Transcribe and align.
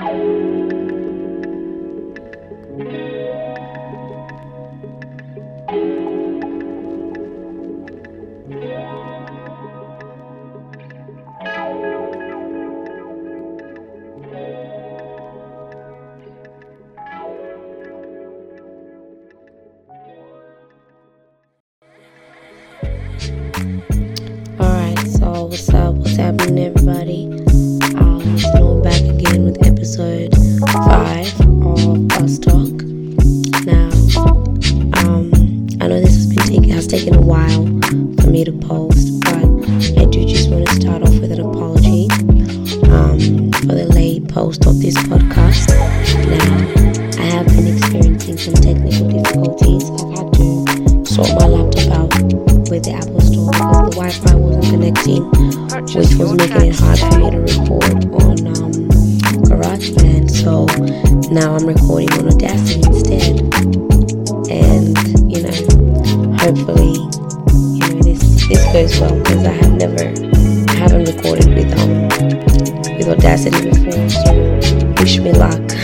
Alright, 0.00 0.47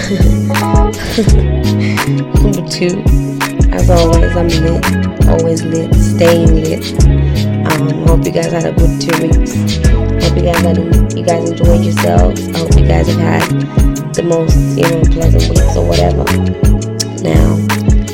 Number 2.44 2.68
two. 2.68 3.00
As 3.72 3.88
always, 3.88 4.36
I'm 4.36 4.48
lit, 4.48 4.84
always 5.28 5.62
lit, 5.62 5.94
staying 5.94 6.56
lit. 6.56 6.92
Um, 7.72 8.06
hope 8.06 8.26
you 8.26 8.32
guys 8.32 8.52
had 8.52 8.66
a 8.66 8.72
good 8.72 9.00
two 9.00 9.16
weeks. 9.22 9.54
Hope 10.22 10.36
you 10.36 10.42
guys 10.42 10.60
had, 10.60 10.76
you 11.16 11.24
guys 11.24 11.48
enjoyed 11.48 11.82
yourselves. 11.82 12.46
I 12.48 12.58
hope 12.58 12.76
you 12.78 12.86
guys 12.86 13.06
have 13.06 13.16
had 13.16 13.48
the 14.12 14.22
most, 14.24 14.76
you 14.76 14.82
know, 14.82 15.00
pleasant 15.10 15.48
weeks 15.48 15.74
or 15.74 15.88
whatever. 15.88 16.24
Now, 17.24 17.56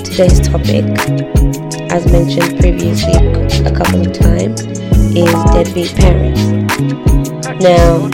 today's 0.05 0.39
topic, 0.47 0.85
as 1.91 2.07
mentioned 2.13 2.61
previously 2.61 3.15
a 3.67 3.73
couple 3.75 4.03
of 4.03 4.13
times, 4.13 4.63
is 4.63 5.35
deadbeat 5.51 5.97
parents. 5.97 6.41
Now, 7.61 8.09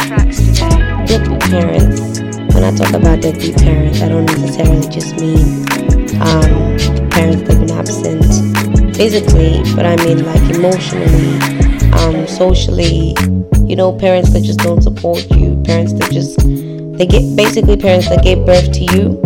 deadbeat 1.05 1.41
parents. 1.41 2.16
When 2.57 2.65
I 2.65 2.75
talk 2.75 2.95
about 2.95 3.21
deadbeat 3.21 3.59
parents, 3.59 4.01
I 4.01 4.09
don't 4.09 4.25
necessarily 4.25 4.89
just 4.89 5.21
mean 5.21 5.45
um, 6.23 7.11
parents 7.11 7.43
that 7.43 7.49
have 7.51 7.61
been 7.61 7.71
absent 7.71 8.97
physically, 8.97 9.61
but 9.77 9.85
I 9.85 9.97
mean 9.97 10.25
like 10.25 10.41
emotionally, 10.57 11.37
um, 11.93 12.27
socially. 12.27 13.15
You 13.69 13.77
know, 13.77 13.93
parents 13.93 14.33
that 14.33 14.41
just 14.43 14.61
don't 14.61 14.81
support 14.81 15.31
you, 15.33 15.63
parents 15.67 15.93
that 15.93 16.11
just 16.11 16.39
they 16.97 17.05
get 17.05 17.37
basically 17.37 17.77
parents 17.77 18.09
that 18.09 18.25
gave 18.25 18.47
birth 18.47 18.73
to 18.73 18.85
you 18.85 19.21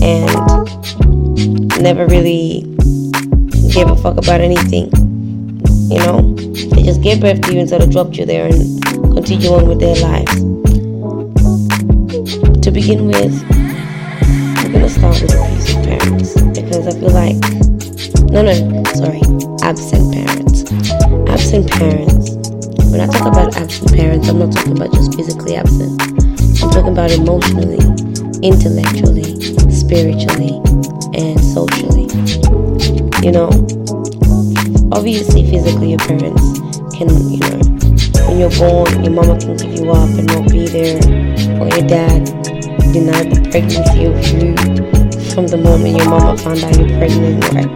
and 0.00 1.82
never 1.82 2.06
really 2.06 2.60
gave 3.72 3.88
a 3.90 3.96
fuck 3.96 4.16
about 4.16 4.40
anything. 4.40 4.92
You 5.90 5.98
know, 5.98 6.36
they 6.70 6.84
just 6.84 7.02
gave 7.02 7.20
birth 7.20 7.40
to 7.40 7.52
you 7.52 7.58
and 7.58 7.68
sort 7.68 7.82
of 7.82 7.90
dropped 7.90 8.16
you 8.16 8.24
there 8.24 8.46
and 8.46 8.80
continue 9.12 9.48
on 9.48 9.66
with 9.66 9.80
their 9.80 9.96
lives. 9.96 10.53
Begin 12.74 13.06
with, 13.06 13.44
I'm 14.58 14.72
gonna 14.72 14.88
start 14.88 15.22
with 15.22 15.32
abusive 15.32 15.84
parents 15.84 16.34
because 16.58 16.88
I 16.88 16.98
feel 16.98 17.14
like 17.14 17.38
no 18.32 18.42
no 18.42 18.82
sorry 18.98 19.22
absent 19.62 20.12
parents. 20.12 20.64
Absent 21.30 21.70
parents 21.70 22.30
when 22.90 23.00
I 23.00 23.06
talk 23.06 23.28
about 23.28 23.56
absent 23.56 23.94
parents 23.94 24.28
I'm 24.28 24.40
not 24.40 24.50
talking 24.50 24.72
about 24.76 24.92
just 24.92 25.14
physically 25.14 25.54
absent. 25.54 26.02
I'm 26.02 26.70
talking 26.70 26.90
about 26.90 27.12
emotionally 27.12 27.78
intellectually 28.42 29.38
spiritually 29.70 30.58
and 31.14 31.38
socially. 31.54 32.10
You 33.22 33.30
know 33.30 33.50
obviously 34.90 35.48
physically 35.48 35.90
your 35.90 36.00
parents 36.00 36.42
can 36.98 37.06
you 37.30 37.38
know 37.38 37.54
when 38.26 38.40
you're 38.40 38.50
born 38.58 39.04
your 39.04 39.12
mama 39.12 39.38
can 39.38 39.56
give 39.58 39.78
you 39.78 39.92
up 39.92 40.10
and 40.18 40.26
not 40.26 40.50
be 40.50 40.66
there 40.66 40.98
or 41.62 41.68
your 41.68 41.86
dad 41.86 42.43
denied 42.94 43.26
the 43.34 43.42
pregnancy 43.50 44.06
of 44.06 44.14
you 44.30 44.54
from 45.34 45.48
the 45.48 45.58
moment 45.58 45.98
your 45.98 46.08
mama 46.08 46.38
found 46.38 46.62
out 46.62 46.78
you're 46.78 46.86
pregnant. 46.94 47.42
Like, 47.50 47.66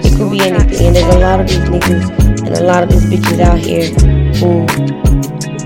it 0.00 0.16
could 0.16 0.32
be 0.32 0.40
anything. 0.40 0.88
And 0.88 0.96
there's 0.96 1.14
a 1.14 1.20
lot 1.20 1.38
of 1.38 1.48
these 1.48 1.68
niggas 1.68 2.08
and 2.48 2.56
a 2.56 2.64
lot 2.64 2.82
of 2.82 2.88
these 2.88 3.04
bitches 3.12 3.40
out 3.44 3.60
here 3.60 3.92
who, 4.40 4.64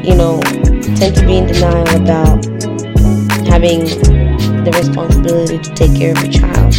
you 0.02 0.18
know, 0.18 0.42
tend 0.98 1.14
to 1.14 1.22
be 1.22 1.38
in 1.38 1.46
denial 1.46 1.86
about 1.94 2.42
having 3.46 3.86
the 4.66 4.72
responsibility 4.74 5.62
to 5.62 5.74
take 5.78 5.94
care 5.94 6.10
of 6.10 6.18
a 6.18 6.26
child. 6.26 6.74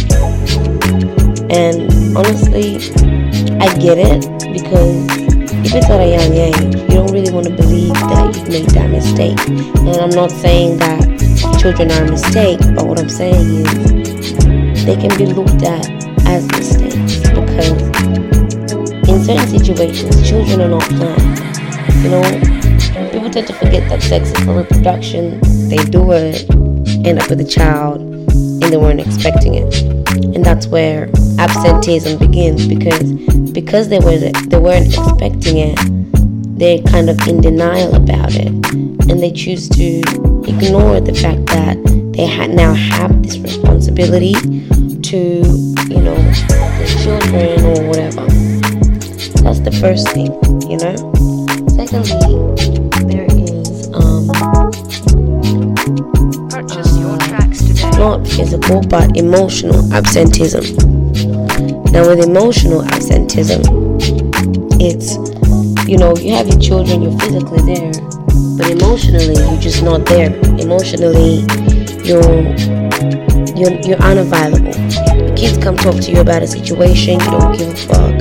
And 1.48 1.88
honestly, 2.12 2.84
I 3.64 3.72
get 3.80 3.96
it 3.96 4.28
because 4.52 5.08
if 5.64 5.72
it's 5.72 5.88
at 5.88 6.04
a 6.04 6.10
young 6.12 6.36
age, 6.36 6.76
you 6.84 7.00
don't 7.00 7.12
really 7.12 7.32
want 7.32 7.46
to 7.46 7.54
believe 7.56 7.94
that 7.94 8.36
you've 8.36 8.48
made 8.50 8.68
that 8.76 8.90
mistake. 8.90 9.40
And 9.48 9.96
I'm 9.96 10.10
not 10.10 10.30
saying 10.30 10.76
that 10.84 11.13
children 11.60 11.90
are 11.92 12.04
a 12.04 12.10
mistake, 12.10 12.60
but 12.74 12.86
what 12.86 12.98
I'm 12.98 13.08
saying 13.08 13.66
is 13.66 14.84
they 14.84 14.96
can 14.96 15.16
be 15.16 15.26
looked 15.26 15.62
at 15.62 15.88
as 16.26 16.46
mistakes 16.48 17.18
because 17.30 17.70
in 19.08 19.24
certain 19.24 19.48
situations, 19.48 20.28
children 20.28 20.60
are 20.60 20.68
not 20.68 20.82
planned. 20.84 21.38
You 22.02 22.10
know, 22.10 23.10
people 23.10 23.30
tend 23.30 23.46
to 23.46 23.54
forget 23.54 23.88
that 23.88 24.02
sex 24.02 24.30
is 24.30 24.44
for 24.44 24.56
reproduction. 24.56 25.40
They 25.68 25.76
do 25.76 26.12
it, 26.12 26.48
end 27.06 27.18
up 27.18 27.30
with 27.30 27.40
a 27.40 27.44
child, 27.44 28.00
and 28.00 28.62
they 28.62 28.76
weren't 28.76 29.00
expecting 29.00 29.54
it. 29.54 29.82
And 30.34 30.44
that's 30.44 30.66
where 30.66 31.08
absenteeism 31.38 32.18
begins 32.18 32.66
because 32.66 33.12
because 33.52 33.88
they 33.88 33.98
were 33.98 34.18
they 34.18 34.58
weren't 34.58 34.86
expecting 34.86 35.58
it, 35.58 35.78
they're 36.58 36.82
kind 36.82 37.08
of 37.08 37.18
in 37.28 37.40
denial 37.40 37.94
about 37.94 38.34
it, 38.34 38.52
and 39.08 39.20
they 39.22 39.30
choose 39.32 39.68
to 39.70 40.00
ignore 40.46 41.00
the 41.00 41.14
fact 41.14 41.46
that 41.46 41.76
they 42.14 42.26
ha- 42.26 42.46
now 42.46 42.72
have 42.74 43.22
this 43.22 43.38
responsibility 43.38 44.34
to, 45.02 45.16
you 45.88 46.00
know, 46.00 46.16
the 46.16 46.86
children 47.02 47.64
or 47.64 47.88
whatever. 47.88 48.26
That's 49.42 49.60
the 49.60 49.72
first 49.80 50.08
thing, 50.10 50.32
you 50.70 50.78
know. 50.78 50.96
Secondly, 51.68 52.34
there 53.12 53.26
is 53.30 53.88
um, 53.92 54.28
Purchase 56.48 56.96
your 56.98 57.18
tracks 57.18 57.58
today. 57.62 57.90
not 57.98 58.26
physical 58.26 58.80
but 58.82 59.16
emotional 59.16 59.92
absenteeism. 59.92 60.64
Now, 61.92 62.08
with 62.08 62.20
emotional 62.24 62.82
absenteeism, 62.84 63.62
it's 64.80 65.16
you 65.88 65.98
know 65.98 66.16
you 66.16 66.32
have 66.34 66.48
your 66.48 66.58
children, 66.60 67.02
you're 67.02 67.18
physically 67.20 67.62
there, 67.74 67.92
but 68.56 68.70
emotionally 68.70 69.34
you're 69.34 69.60
just 69.60 69.82
not 69.82 70.06
there. 70.06 70.34
Emotionally, 70.58 71.44
you're 72.04 72.42
you're 73.56 73.74
you're 73.82 74.02
unavailable. 74.02 74.74
Your 75.18 75.36
kids 75.36 75.58
come 75.58 75.76
talk 75.76 75.96
to 76.02 76.12
you 76.12 76.20
about 76.20 76.42
a 76.42 76.46
situation, 76.46 77.20
you 77.20 77.30
don't 77.30 77.56
give 77.58 77.68
a 77.68 77.76
fuck. 77.76 78.14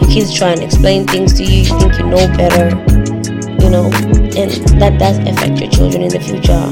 Your 0.00 0.10
kids 0.10 0.34
try 0.34 0.50
and 0.50 0.62
explain 0.62 1.06
things 1.06 1.34
to 1.34 1.44
you, 1.44 1.62
you 1.62 1.78
think 1.78 1.98
you 1.98 2.06
know 2.06 2.26
better, 2.36 2.76
you 3.62 3.70
know, 3.70 3.90
and 4.36 4.50
that 4.80 4.98
does 4.98 5.18
affect 5.18 5.60
your 5.60 5.70
children 5.70 6.02
in 6.02 6.10
the 6.10 6.20
future. 6.20 6.66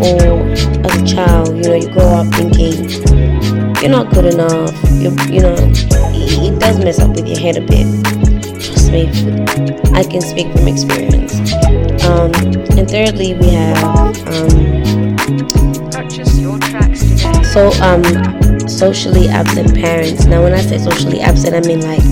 Or 0.00 0.48
as 0.86 1.02
a 1.02 1.14
child, 1.14 1.56
you 1.56 1.64
know, 1.64 1.74
you 1.74 1.92
grow 1.92 2.24
up 2.24 2.34
thinking 2.34 2.88
you're 3.80 3.90
not 3.90 4.12
good 4.14 4.26
enough. 4.32 4.72
You 4.94 5.10
you 5.30 5.42
know, 5.42 5.56
it, 5.58 6.54
it 6.54 6.58
does 6.58 6.78
mess 6.78 6.98
up 6.98 7.10
with 7.10 7.28
your 7.28 7.38
head 7.38 7.56
a 7.56 7.60
bit. 7.60 7.86
Trust 8.64 8.90
me, 8.90 9.08
I 9.92 10.04
can 10.04 10.20
speak 10.20 10.50
from 10.52 10.66
experience. 10.68 11.73
Um, 12.04 12.32
and 12.78 12.88
thirdly, 12.90 13.34
we 13.34 13.48
have 13.50 13.82
um, 14.28 15.16
Purchase 15.90 16.38
your 16.38 16.58
tracks 16.58 17.00
today. 17.00 17.42
so 17.42 17.70
um 17.82 18.02
socially 18.68 19.28
absent 19.28 19.74
parents. 19.74 20.24
Now 20.26 20.42
when 20.42 20.52
I 20.54 20.60
say 20.60 20.78
socially 20.78 21.20
absent, 21.20 21.54
I 21.54 21.60
mean 21.60 21.80
like 21.80 22.02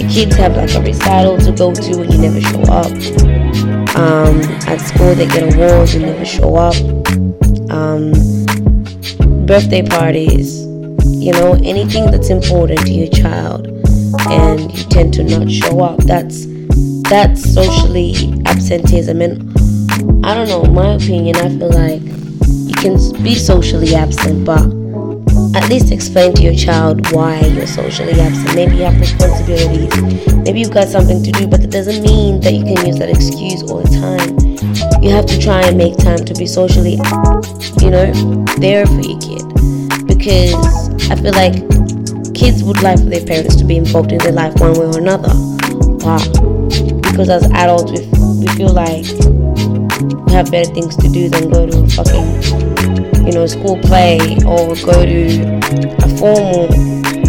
your 0.00 0.08
kids 0.10 0.36
have 0.36 0.56
like 0.56 0.74
a 0.74 0.80
recital 0.80 1.38
to 1.38 1.52
go 1.52 1.72
to 1.74 2.00
and 2.02 2.12
you 2.12 2.18
never 2.18 2.40
show 2.40 2.62
up. 2.72 2.90
Um, 3.96 4.40
at 4.66 4.78
school 4.80 5.14
they 5.14 5.26
get 5.26 5.54
awards, 5.54 5.94
you 5.94 6.00
never 6.00 6.24
show 6.24 6.56
up. 6.56 6.74
um, 7.70 8.12
birthday 9.46 9.82
parties, 9.86 10.62
you 11.06 11.32
know, 11.32 11.54
anything 11.64 12.10
that's 12.10 12.30
important 12.30 12.80
to 12.86 12.92
your 12.92 13.08
child, 13.08 13.66
and 14.28 14.60
you 14.76 14.84
tend 14.84 15.12
to 15.14 15.22
not 15.24 15.50
show 15.50 15.80
up. 15.80 15.98
That's 16.04 16.46
that's 17.10 17.42
socially 17.52 18.14
absenteeism, 18.46 19.20
and 19.20 20.24
I 20.24 20.32
don't 20.32 20.48
know. 20.48 20.62
My 20.62 20.94
opinion, 20.94 21.34
I 21.36 21.48
feel 21.48 21.70
like 21.70 22.02
you 22.02 22.74
can 22.74 23.22
be 23.24 23.34
socially 23.34 23.96
absent, 23.96 24.44
but 24.44 24.62
at 25.56 25.68
least 25.68 25.90
explain 25.90 26.34
to 26.34 26.42
your 26.42 26.54
child 26.54 27.10
why 27.10 27.40
you're 27.40 27.66
socially 27.66 28.12
absent. 28.12 28.54
Maybe 28.54 28.76
you 28.76 28.84
have 28.84 28.98
responsibilities. 29.00 29.90
Maybe 30.44 30.60
you've 30.60 30.72
got 30.72 30.86
something 30.86 31.20
to 31.24 31.32
do, 31.32 31.48
but 31.48 31.60
that 31.62 31.72
doesn't 31.72 32.00
mean 32.04 32.40
that 32.42 32.52
you 32.52 32.62
can 32.62 32.86
use 32.86 32.98
that 33.00 33.10
excuse 33.10 33.64
all 33.64 33.82
the 33.82 33.90
time. 33.98 35.02
You 35.02 35.10
have 35.10 35.26
to 35.26 35.40
try 35.40 35.62
and 35.62 35.76
make 35.76 35.96
time 35.96 36.24
to 36.24 36.34
be 36.34 36.46
socially, 36.46 36.92
you 37.82 37.90
know, 37.90 38.12
there 38.58 38.86
for 38.86 39.00
your 39.00 39.18
kid. 39.18 39.42
Because 40.06 40.54
I 41.10 41.16
feel 41.16 41.32
like 41.32 41.54
kids 42.34 42.62
would 42.62 42.82
like 42.82 43.00
for 43.00 43.10
their 43.10 43.26
parents 43.26 43.56
to 43.56 43.64
be 43.64 43.78
involved 43.78 44.12
in 44.12 44.18
their 44.18 44.32
life 44.32 44.54
one 44.60 44.74
way 44.74 44.86
or 44.86 44.98
another. 44.98 45.32
Wow. 46.06 46.59
Because 47.10 47.28
as 47.28 47.44
adults, 47.52 47.90
we, 47.92 48.06
we 48.40 48.46
feel 48.54 48.72
like 48.72 49.04
we 50.26 50.32
have 50.32 50.50
better 50.50 50.72
things 50.72 50.96
to 50.96 51.08
do 51.08 51.28
than 51.28 51.50
go 51.50 51.66
to 51.66 51.86
fucking, 51.94 53.26
you 53.26 53.32
know, 53.32 53.46
school 53.46 53.78
play 53.82 54.18
or 54.46 54.74
go 54.86 55.04
to 55.04 55.58
a 56.02 56.08
formal. 56.16 56.70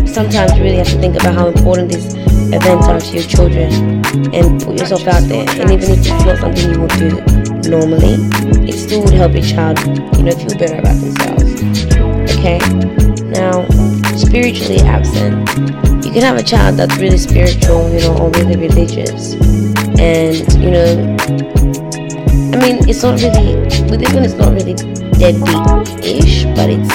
Sometimes 0.08 0.56
you 0.56 0.64
really 0.64 0.78
have 0.78 0.88
to 0.90 1.00
think 1.00 1.16
about 1.16 1.34
how 1.34 1.48
important 1.48 1.92
these 1.92 2.14
events 2.54 2.88
are 2.88 3.00
to 3.00 3.14
your 3.16 3.24
children 3.24 3.72
and 4.34 4.62
put 4.62 4.78
yourself 4.78 5.08
out 5.08 5.24
there. 5.24 5.50
And 5.50 5.72
even 5.72 5.92
if 5.92 6.00
it's 6.00 6.26
not 6.26 6.38
something 6.38 6.72
you 6.72 6.80
would 6.80 6.92
do 6.92 7.70
normally, 7.70 8.16
it 8.68 8.78
still 8.78 9.04
would 9.04 9.14
help 9.14 9.34
your 9.34 9.44
child, 9.44 9.80
you 10.18 10.24
know, 10.24 10.32
feel 10.32 10.58
better 10.58 10.78
about 10.78 11.00
themselves. 11.00 11.62
Okay? 12.38 12.60
Now, 13.32 13.66
spiritually 14.16 14.80
absent. 14.82 15.48
You 16.06 16.12
can 16.12 16.22
have 16.24 16.38
a 16.38 16.44
child 16.44 16.78
that's 16.78 16.98
really 16.98 17.18
spiritual, 17.18 17.90
you 17.92 18.02
know, 18.02 18.18
or 18.18 18.30
really 18.32 18.58
religious. 18.58 19.36
And, 20.02 20.52
you 20.58 20.72
know, 20.72 21.16
I 22.52 22.58
mean, 22.58 22.90
it's 22.90 23.04
not 23.04 23.22
really 23.22 23.54
with 23.86 24.02
even 24.02 24.24
it's 24.26 24.34
not 24.34 24.52
really 24.54 24.74
deadbeat-ish, 24.74 26.46
but 26.58 26.72
it's 26.72 26.90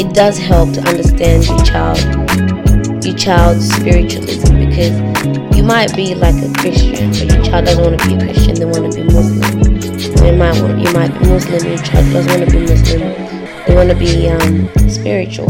it 0.00 0.14
does 0.14 0.38
help 0.38 0.72
to 0.74 0.80
understand 0.82 1.44
your 1.46 1.58
child, 1.64 1.98
your 3.04 3.16
child's 3.16 3.68
spiritualism 3.74 4.54
because 4.54 4.94
you 5.56 5.64
might 5.64 5.96
be 5.96 6.14
like 6.14 6.36
a 6.36 6.52
Christian, 6.60 7.10
but 7.10 7.34
your 7.34 7.44
child 7.44 7.66
doesn't 7.66 7.82
want 7.82 8.00
to 8.00 8.06
be 8.06 8.14
a 8.14 8.18
Christian; 8.20 8.54
they 8.54 8.66
want 8.66 8.92
to 8.92 9.02
be 9.02 9.12
Muslim. 9.12 10.24
You 10.24 10.32
might 10.38 10.60
want 10.62 10.78
you 10.78 10.92
might 10.92 11.12
be 11.18 11.26
Muslim, 11.26 11.66
your 11.66 11.78
child 11.78 12.12
doesn't 12.12 12.38
want 12.38 12.50
to 12.50 12.56
be 12.56 12.66
Muslim; 12.66 13.00
they 13.66 13.74
want 13.74 13.90
to 13.90 13.96
be 13.96 14.28
um, 14.28 14.70
spiritual, 14.88 15.48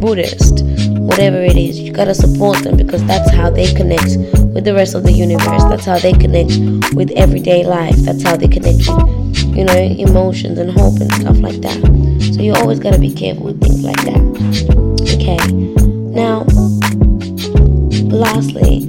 Buddhist, 0.00 0.64
whatever 1.06 1.42
it 1.42 1.56
is. 1.56 1.78
You 1.78 1.92
gotta 1.92 2.14
support 2.14 2.62
them 2.62 2.76
because 2.76 3.04
that's 3.06 3.30
how 3.34 3.50
they 3.50 3.72
connect 3.72 4.16
with 4.54 4.64
the 4.64 4.74
rest 4.74 4.94
of 4.94 5.02
the 5.02 5.12
universe. 5.12 5.64
That's 5.64 5.84
how 5.84 5.98
they 5.98 6.12
connect 6.12 6.52
with 6.94 7.10
everyday 7.16 7.64
life. 7.64 7.96
That's 7.96 8.22
how 8.22 8.36
they 8.36 8.48
connect 8.48 8.78
with, 8.78 9.56
you 9.56 9.64
know, 9.64 9.74
emotions 9.74 10.58
and 10.58 10.70
hope 10.70 11.00
and 11.00 11.12
stuff 11.12 11.38
like 11.38 11.60
that. 11.62 11.80
So 12.34 12.42
you 12.42 12.54
always 12.54 12.78
gotta 12.78 12.98
be 12.98 13.12
careful 13.12 13.44
with 13.44 13.60
things 13.60 13.82
like 13.82 14.00
that. 14.04 14.20
Okay. 15.14 15.38
Now, 16.10 16.44
lastly, 18.10 18.88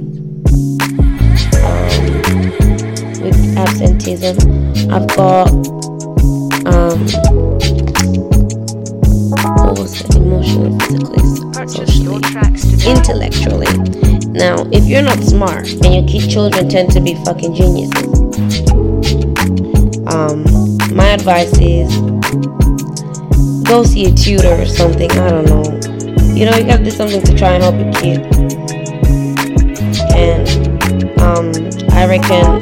um, 1.62 3.22
with 3.22 3.56
absenteeism, 3.56 4.92
I've 4.92 5.08
got 5.16 5.48
um, 6.66 7.06
socially 11.70 12.16
intellectually. 12.86 13.66
Now, 14.28 14.66
if 14.72 14.84
you're 14.84 15.02
not 15.02 15.18
smart 15.22 15.70
and 15.70 15.94
your 15.94 16.06
kid 16.08 16.30
children 16.30 16.68
tend 16.68 16.90
to 16.92 17.00
be 17.00 17.14
fucking 17.24 17.54
geniuses, 17.54 18.22
um, 20.06 20.44
my 20.94 21.08
advice 21.08 21.52
is 21.58 21.94
go 23.64 23.84
see 23.84 24.06
a 24.06 24.12
tutor 24.12 24.60
or 24.60 24.66
something. 24.66 25.10
I 25.12 25.30
don't 25.30 25.46
know. 25.46 25.64
You 26.34 26.46
know, 26.46 26.56
you 26.56 26.64
gotta 26.64 26.84
do 26.84 26.90
something 26.90 27.22
to 27.22 27.34
try 27.36 27.52
and 27.52 27.62
help 27.62 27.76
your 27.76 27.92
kid. 27.92 28.18
And 30.14 31.20
um, 31.20 31.52
I 31.92 32.06
reckon 32.06 32.60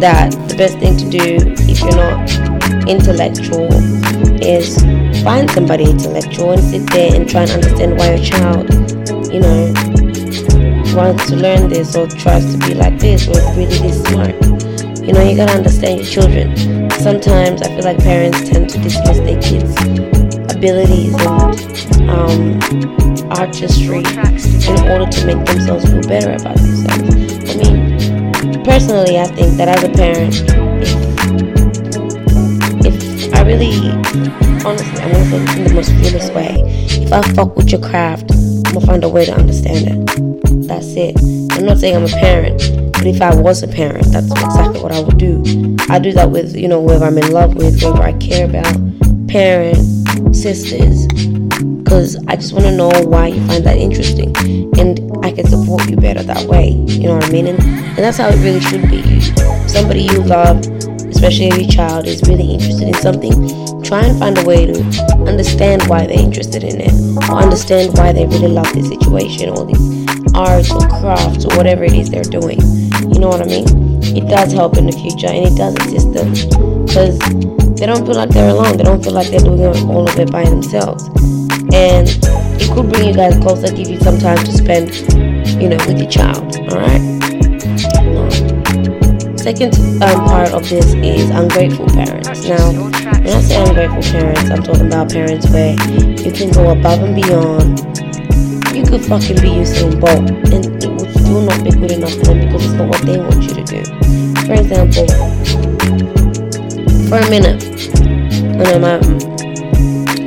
that 0.00 0.32
the 0.48 0.54
best 0.56 0.78
thing 0.78 0.96
to 0.96 1.08
do 1.08 1.38
if 1.68 1.80
you're 1.80 1.96
not 1.96 2.88
intellectual 2.88 3.68
is 4.42 4.82
find 5.22 5.50
somebody 5.50 5.84
intellectual 5.84 6.52
and 6.52 6.62
sit 6.62 6.90
there 6.90 7.14
and 7.14 7.28
try 7.28 7.42
and 7.42 7.50
understand 7.52 7.96
why 7.96 8.14
your 8.14 8.24
child, 8.24 8.68
you 9.32 9.40
know, 9.40 9.72
wants 10.94 11.26
to 11.30 11.36
learn 11.36 11.68
this 11.68 11.94
or 11.96 12.06
tries 12.08 12.44
to 12.52 12.58
be 12.66 12.74
like 12.74 12.98
this 12.98 13.28
or 13.28 13.34
really 13.56 13.78
this 13.78 14.02
smart. 14.04 14.34
You 15.00 15.12
know, 15.12 15.22
you 15.22 15.36
gotta 15.36 15.52
understand 15.52 16.00
your 16.00 16.08
children. 16.08 16.90
Sometimes 16.90 17.62
I 17.62 17.68
feel 17.68 17.84
like 17.84 17.98
parents 17.98 18.48
tend 18.48 18.68
to 18.70 18.78
dismiss 18.78 19.18
their 19.18 19.40
kids' 19.40 19.74
abilities 20.54 21.14
and 21.26 22.10
um, 22.10 23.30
artistry 23.30 23.98
in 23.98 24.88
order 24.90 25.06
to 25.10 25.26
make 25.26 25.44
themselves 25.46 25.84
feel 25.84 26.02
better 26.02 26.32
about 26.34 26.56
themselves. 26.56 27.50
I 27.50 27.56
mean, 27.56 28.64
personally, 28.64 29.18
I 29.18 29.26
think 29.26 29.56
that 29.56 29.68
as 29.68 29.82
a 29.84 29.88
parent, 29.88 30.34
if, 32.84 32.94
if 33.26 33.34
I 33.34 33.42
really, 33.42 34.51
honestly, 34.64 35.00
I'm 35.00 35.12
gonna 35.12 35.24
say 35.24 35.38
this 35.38 35.56
in 35.56 35.64
the 35.64 35.74
most 35.74 35.90
fearless 35.92 36.30
way. 36.30 36.62
If 37.02 37.12
I 37.12 37.22
fuck 37.34 37.56
with 37.56 37.70
your 37.72 37.80
craft, 37.80 38.30
I'm 38.30 38.74
gonna 38.74 38.86
find 38.86 39.04
a 39.04 39.08
way 39.08 39.24
to 39.24 39.34
understand 39.34 39.88
it. 39.88 40.68
That's 40.68 40.94
it. 40.94 41.16
I'm 41.52 41.66
not 41.66 41.78
saying 41.78 41.96
I'm 41.96 42.04
a 42.04 42.08
parent, 42.08 42.58
but 42.92 43.06
if 43.06 43.20
I 43.20 43.34
was 43.34 43.62
a 43.62 43.68
parent, 43.68 44.06
that's 44.06 44.30
exactly 44.30 44.80
what 44.80 44.92
I 44.92 45.00
would 45.00 45.18
do. 45.18 45.42
I 45.88 45.98
do 45.98 46.12
that 46.12 46.30
with, 46.30 46.56
you 46.56 46.68
know, 46.68 46.80
whoever 46.80 47.04
I'm 47.04 47.18
in 47.18 47.32
love 47.32 47.54
with, 47.56 47.80
whoever 47.80 48.02
I 48.02 48.12
care 48.14 48.46
about, 48.46 48.72
parent, 49.28 49.76
sisters, 50.34 51.06
because 51.82 52.16
I 52.28 52.36
just 52.36 52.52
want 52.52 52.64
to 52.64 52.76
know 52.76 52.90
why 53.04 53.28
you 53.28 53.46
find 53.46 53.64
that 53.66 53.76
interesting, 53.76 54.34
and 54.78 55.00
I 55.24 55.32
can 55.32 55.46
support 55.46 55.88
you 55.90 55.96
better 55.96 56.22
that 56.22 56.46
way. 56.46 56.70
You 56.70 57.08
know 57.08 57.16
what 57.16 57.24
I 57.24 57.30
mean? 57.30 57.48
And, 57.48 57.62
and 57.62 57.98
that's 57.98 58.16
how 58.16 58.28
it 58.28 58.36
really 58.42 58.60
should 58.60 58.88
be. 58.88 59.20
Somebody 59.68 60.02
you 60.02 60.22
love, 60.22 60.58
especially 61.08 61.50
your 61.60 61.70
child 61.70 62.06
is 62.06 62.22
really 62.28 62.54
interested 62.54 62.88
in 62.88 62.94
something, 62.94 63.81
try 63.92 64.06
and 64.06 64.18
find 64.18 64.38
a 64.38 64.44
way 64.46 64.64
to 64.64 64.72
understand 65.28 65.82
why 65.86 66.06
they're 66.06 66.18
interested 66.18 66.64
in 66.64 66.80
it, 66.80 66.94
or 67.28 67.36
understand 67.36 67.92
why 67.98 68.10
they 68.10 68.24
really 68.24 68.48
love 68.48 68.72
this 68.72 68.88
situation 68.88 69.50
or 69.50 69.66
this 69.66 69.78
arts 70.34 70.72
or 70.72 70.80
crafts 70.88 71.44
or 71.44 71.54
whatever 71.58 71.84
it 71.84 71.92
is 71.92 72.08
they're 72.08 72.22
doing. 72.24 72.58
You 73.12 73.20
know 73.20 73.28
what 73.28 73.42
I 73.42 73.44
mean? 73.44 73.66
It 74.16 74.26
does 74.30 74.50
help 74.54 74.78
in 74.78 74.86
the 74.86 74.92
future 74.92 75.26
and 75.26 75.44
it 75.44 75.58
does 75.58 75.76
assist 75.84 76.10
them 76.14 76.32
because 76.86 77.18
they 77.76 77.84
don't 77.84 78.06
feel 78.06 78.14
like 78.14 78.30
they're 78.30 78.48
alone. 78.48 78.78
They 78.78 78.84
don't 78.84 79.04
feel 79.04 79.12
like 79.12 79.28
they're 79.28 79.40
doing 79.40 79.60
all 79.60 80.08
of 80.08 80.18
it 80.18 80.32
by 80.32 80.44
themselves. 80.44 81.04
And 81.74 82.08
it 82.56 82.72
could 82.72 82.88
bring 82.88 83.06
you 83.06 83.12
guys 83.12 83.36
closer, 83.44 83.76
give 83.76 83.90
you 83.90 84.00
some 84.00 84.16
time 84.16 84.38
to 84.38 84.52
spend, 84.52 84.94
you 85.60 85.68
know, 85.68 85.76
with 85.84 86.00
your 86.00 86.08
child. 86.08 86.48
All 86.72 86.80
right. 86.80 87.02
Second 89.38 89.76
um, 90.02 90.24
part 90.24 90.48
of 90.52 90.66
this 90.70 90.94
is 90.94 91.28
ungrateful 91.28 91.84
parents. 91.88 92.48
Now, 92.48 93.11
when 93.22 93.36
I 93.36 93.40
say 93.40 93.62
ungrateful 93.62 94.02
parents, 94.02 94.50
I'm 94.50 94.62
talking 94.62 94.86
about 94.86 95.12
parents 95.12 95.48
where 95.50 95.72
you 95.72 96.32
can 96.32 96.50
go 96.50 96.70
above 96.70 97.02
and 97.02 97.14
beyond. 97.14 97.78
You 98.74 98.82
could 98.82 99.04
fucking 99.06 99.36
be 99.36 99.62
Usain 99.62 100.00
Bolt, 100.00 100.26
and 100.50 100.82
it 100.82 100.90
would 100.90 101.10
still 101.12 101.42
not 101.42 101.62
be 101.62 101.70
good 101.70 101.92
enough 101.92 102.14
for 102.14 102.34
them 102.34 102.40
because 102.40 102.64
it's 102.64 102.74
not 102.74 102.88
what 102.88 103.02
they 103.02 103.18
want 103.18 103.42
you 103.42 103.54
to 103.54 103.62
do. 103.62 103.84
For 104.42 104.54
example, 104.58 105.06
for 107.06 107.18
a 107.22 107.30
minute, 107.30 107.62
when 108.58 108.66
I 108.66 108.72
know 108.72 108.78
my 108.80 108.98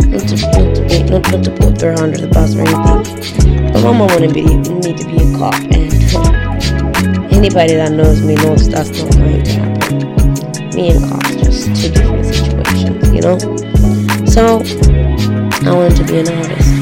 not 0.08 0.28
to, 0.30 0.36
not 0.56 0.75
to 0.75 0.82
be 0.88 1.04
not, 1.04 1.32
not 1.32 1.44
to 1.44 1.52
put 1.52 1.82
her 1.82 1.94
under 2.00 2.18
the 2.18 2.30
bus 2.32 2.56
or 2.56 2.62
anything, 2.62 3.74
but 3.74 3.84
my 3.84 3.92
mom 3.92 4.08
wanted 4.08 4.34
me, 4.34 4.46
me 4.46 4.96
to 4.96 5.06
be 5.06 5.18
a 5.20 5.38
cop, 5.38 5.54
and 5.56 5.92
anybody 7.34 7.75
that 7.75 7.92
knows 7.92 8.22
me 8.24 8.36
knows 8.36 8.70
that's 8.70 8.90
not 8.90 9.12
going 9.18 9.44
to 9.44 9.52
happen. 9.52 10.75
Me 10.75 10.92
and 10.92 11.10
cops 11.10 11.36
just 11.36 11.75
two 11.82 11.90
different 11.90 12.25
situations, 12.65 13.13
you 13.13 13.22
know. 13.22 13.38
So 14.25 14.62
I 15.67 15.74
wanted 15.74 15.95
to 15.98 16.03
be 16.05 16.19
an 16.19 16.27
artist. 16.29 16.75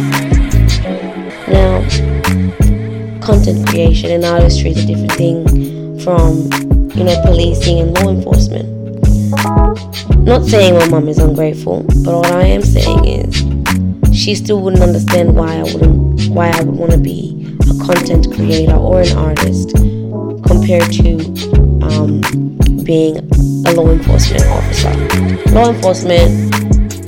Now, 1.47 1.81
content 3.21 3.67
creation 3.69 4.11
and 4.11 4.25
artistry 4.25 4.71
is 4.71 4.83
a 4.83 4.87
different 4.87 5.11
thing 5.13 5.99
from, 5.99 6.49
you 6.95 7.03
know, 7.03 7.21
policing 7.23 7.79
and 7.79 7.97
law 7.97 8.09
enforcement. 8.09 8.69
Not 10.25 10.45
saying 10.45 10.75
my 10.75 10.87
mom 10.89 11.07
is 11.09 11.19
ungrateful, 11.19 11.83
but 12.03 12.17
what 12.17 12.31
I 12.31 12.43
am 12.43 12.61
saying 12.61 13.05
is 13.05 14.17
she 14.17 14.35
still 14.35 14.61
wouldn't 14.61 14.83
understand 14.83 15.35
why 15.35 15.57
I 15.57 15.63
wouldn't 15.63 16.29
why 16.29 16.49
I 16.49 16.61
would 16.61 16.75
want 16.75 16.91
to 16.91 16.97
be 16.97 17.57
a 17.69 17.85
content 17.85 18.33
creator 18.33 18.75
or 18.75 19.01
an 19.01 19.17
artist 19.17 19.71
compared 20.45 20.91
to 20.93 21.17
um, 21.81 22.21
being 22.83 23.17
a 23.67 23.71
law 23.73 23.89
enforcement 23.89 24.45
officer. 24.47 24.93
Law 25.51 25.69
enforcement 25.69 26.53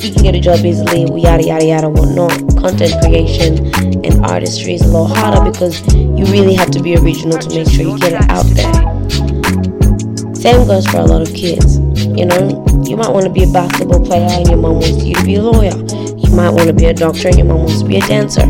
you 0.05 0.13
can 0.13 0.21
get 0.21 0.35
a 0.35 0.39
job 0.39 0.63
easily, 0.63 1.01
yada 1.19 1.43
yada 1.43 1.65
yada, 1.65 1.89
whatnot. 1.89 2.31
Content 2.61 2.93
creation 3.01 3.65
and 4.05 4.23
artistry 4.25 4.75
is 4.75 4.83
a 4.83 4.87
lot 4.87 5.07
harder 5.17 5.49
because 5.49 5.81
you 5.95 6.25
really 6.25 6.53
have 6.53 6.69
to 6.71 6.81
be 6.81 6.95
original 6.95 7.39
to 7.39 7.49
make 7.49 7.67
sure 7.67 7.85
you 7.85 7.97
get 7.97 8.13
it 8.13 8.29
out 8.29 8.45
there. 8.53 10.35
Same 10.35 10.67
goes 10.67 10.85
for 10.85 10.97
a 10.97 11.05
lot 11.05 11.23
of 11.23 11.33
kids. 11.33 11.79
You 12.05 12.25
know, 12.27 12.83
you 12.85 12.95
might 12.97 13.09
want 13.09 13.25
to 13.25 13.31
be 13.31 13.43
a 13.43 13.47
basketball 13.47 14.05
player 14.05 14.27
and 14.29 14.47
your 14.47 14.57
mom 14.57 14.73
wants 14.73 15.03
you 15.03 15.15
to 15.15 15.23
be 15.23 15.35
a 15.35 15.41
lawyer. 15.41 15.73
You 15.73 16.35
might 16.35 16.51
want 16.51 16.67
to 16.67 16.73
be 16.73 16.85
a 16.85 16.93
doctor 16.93 17.29
and 17.29 17.37
your 17.37 17.47
mom 17.47 17.59
wants 17.59 17.81
to 17.81 17.87
be 17.87 17.97
a 17.97 18.01
dancer. 18.01 18.45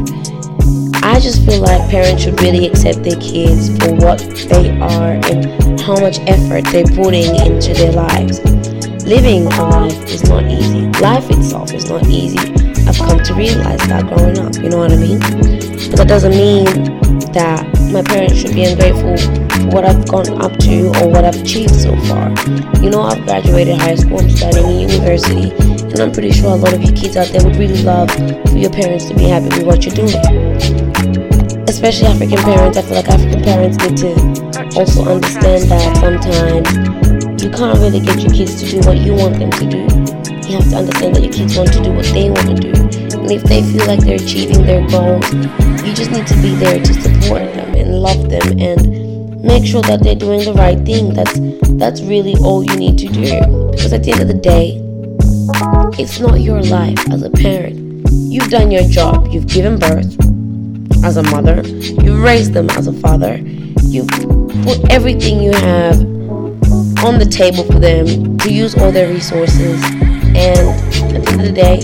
I 1.05 1.19
just 1.19 1.45
feel 1.45 1.61
like 1.61 1.87
parents 1.91 2.23
should 2.23 2.41
really 2.41 2.65
accept 2.65 3.03
their 3.03 3.15
kids 3.21 3.69
for 3.77 3.93
what 3.93 4.17
they 4.49 4.71
are 4.79 5.21
and 5.29 5.79
how 5.79 5.99
much 5.99 6.17
effort 6.25 6.65
they're 6.71 6.83
putting 6.83 7.29
into 7.45 7.75
their 7.75 7.91
lives. 7.91 8.39
Living 9.05 9.45
a 9.45 9.69
life 9.69 10.09
is 10.09 10.27
not 10.27 10.43
easy. 10.45 10.89
Life 10.99 11.29
itself 11.29 11.71
is 11.75 11.87
not 11.91 12.07
easy. 12.07 12.39
I've 12.89 12.97
come 12.97 13.21
to 13.21 13.33
realize 13.35 13.85
that 13.85 14.07
growing 14.07 14.39
up, 14.39 14.55
you 14.55 14.67
know 14.67 14.79
what 14.79 14.91
I 14.91 14.97
mean? 14.97 15.19
But 15.19 15.97
that 15.97 16.07
doesn't 16.07 16.31
mean 16.31 16.65
that 17.33 17.61
my 17.93 18.01
parents 18.01 18.37
should 18.41 18.55
be 18.55 18.65
ungrateful 18.65 19.15
for 19.15 19.67
what 19.75 19.85
I've 19.85 20.09
gone 20.09 20.41
up 20.41 20.57
to 20.57 20.87
or 20.99 21.07
what 21.07 21.23
I've 21.23 21.39
achieved 21.39 21.75
so 21.75 21.95
far. 22.09 22.33
You 22.81 22.89
know, 22.89 23.03
I've 23.03 23.23
graduated 23.25 23.77
high 23.77 23.93
school, 23.93 24.21
I'm 24.21 24.29
studying 24.31 24.81
in 24.81 24.89
university, 24.89 25.51
and 25.53 25.99
I'm 25.99 26.11
pretty 26.11 26.31
sure 26.31 26.53
a 26.53 26.55
lot 26.55 26.73
of 26.73 26.81
you 26.81 26.91
kids 26.93 27.15
out 27.15 27.27
there 27.27 27.45
would 27.45 27.57
really 27.57 27.83
love 27.83 28.09
for 28.09 28.57
your 28.57 28.71
parents 28.71 29.05
to 29.05 29.13
be 29.13 29.25
happy 29.25 29.49
with 29.49 29.67
what 29.67 29.85
you're 29.85 29.93
doing. 29.93 30.84
Especially 31.67 32.07
African 32.07 32.37
parents, 32.37 32.77
I 32.77 32.81
feel 32.83 32.95
like 32.95 33.07
African 33.07 33.41
parents 33.43 33.77
need 33.79 33.97
to 33.97 34.13
also 34.77 35.03
understand 35.05 35.63
that 35.71 35.97
sometimes 35.97 37.43
you 37.43 37.49
can't 37.49 37.79
really 37.79 37.99
get 37.99 38.21
your 38.21 38.31
kids 38.31 38.61
to 38.61 38.69
do 38.69 38.87
what 38.87 38.97
you 38.97 39.13
want 39.13 39.39
them 39.39 39.49
to 39.49 39.65
do. 39.65 39.79
You 40.47 40.57
have 40.57 40.69
to 40.69 40.77
understand 40.77 41.15
that 41.15 41.23
your 41.23 41.33
kids 41.33 41.57
want 41.57 41.73
to 41.73 41.81
do 41.81 41.91
what 41.91 42.05
they 42.05 42.29
want 42.29 42.47
to 42.47 42.55
do. 42.55 42.69
And 43.17 43.31
if 43.31 43.43
they 43.43 43.63
feel 43.63 43.85
like 43.87 43.99
they're 43.99 44.15
achieving 44.15 44.63
their 44.63 44.87
goals, 44.87 45.25
you 45.83 45.93
just 45.93 46.11
need 46.11 46.27
to 46.27 46.35
be 46.35 46.53
there 46.55 46.83
to 46.83 46.93
support 46.93 47.41
them 47.55 47.75
and 47.75 47.99
love 47.99 48.29
them 48.29 48.59
and 48.59 49.41
make 49.43 49.65
sure 49.65 49.81
that 49.83 50.03
they're 50.03 50.15
doing 50.15 50.45
the 50.45 50.53
right 50.53 50.79
thing. 50.85 51.13
That's 51.13 51.33
that's 51.77 52.01
really 52.01 52.35
all 52.43 52.63
you 52.63 52.75
need 52.77 52.99
to 52.99 53.07
do. 53.07 53.41
Because 53.71 53.91
at 53.91 54.03
the 54.03 54.11
end 54.11 54.21
of 54.21 54.27
the 54.27 54.33
day, 54.35 54.81
it's 55.99 56.19
not 56.19 56.41
your 56.41 56.61
life 56.61 56.99
as 57.11 57.23
a 57.23 57.29
parent. 57.29 58.07
You've 58.11 58.49
done 58.49 58.69
your 58.69 58.83
job. 58.83 59.29
You've 59.31 59.47
given 59.47 59.79
birth 59.79 60.24
as 61.05 61.17
a 61.17 61.23
mother. 61.23 61.61
You've 61.67 62.19
raised 62.21 62.53
them 62.53 62.67
as 62.71 62.87
a 62.87 62.93
father. 62.93 63.37
You've 63.83 64.07
put 64.65 64.91
everything 64.91 65.39
you 65.39 65.51
have 65.51 65.99
on 67.05 67.19
the 67.19 67.27
table 67.29 67.63
for 67.63 67.77
them 67.77 68.37
to 68.39 68.51
use 68.51 68.75
all 68.75 68.91
their 68.91 69.07
resources. 69.07 69.83
And 69.83 70.57
at 71.15 71.23
the 71.23 71.29
end 71.31 71.41
of 71.41 71.47
the 71.47 71.53
day, 71.53 71.77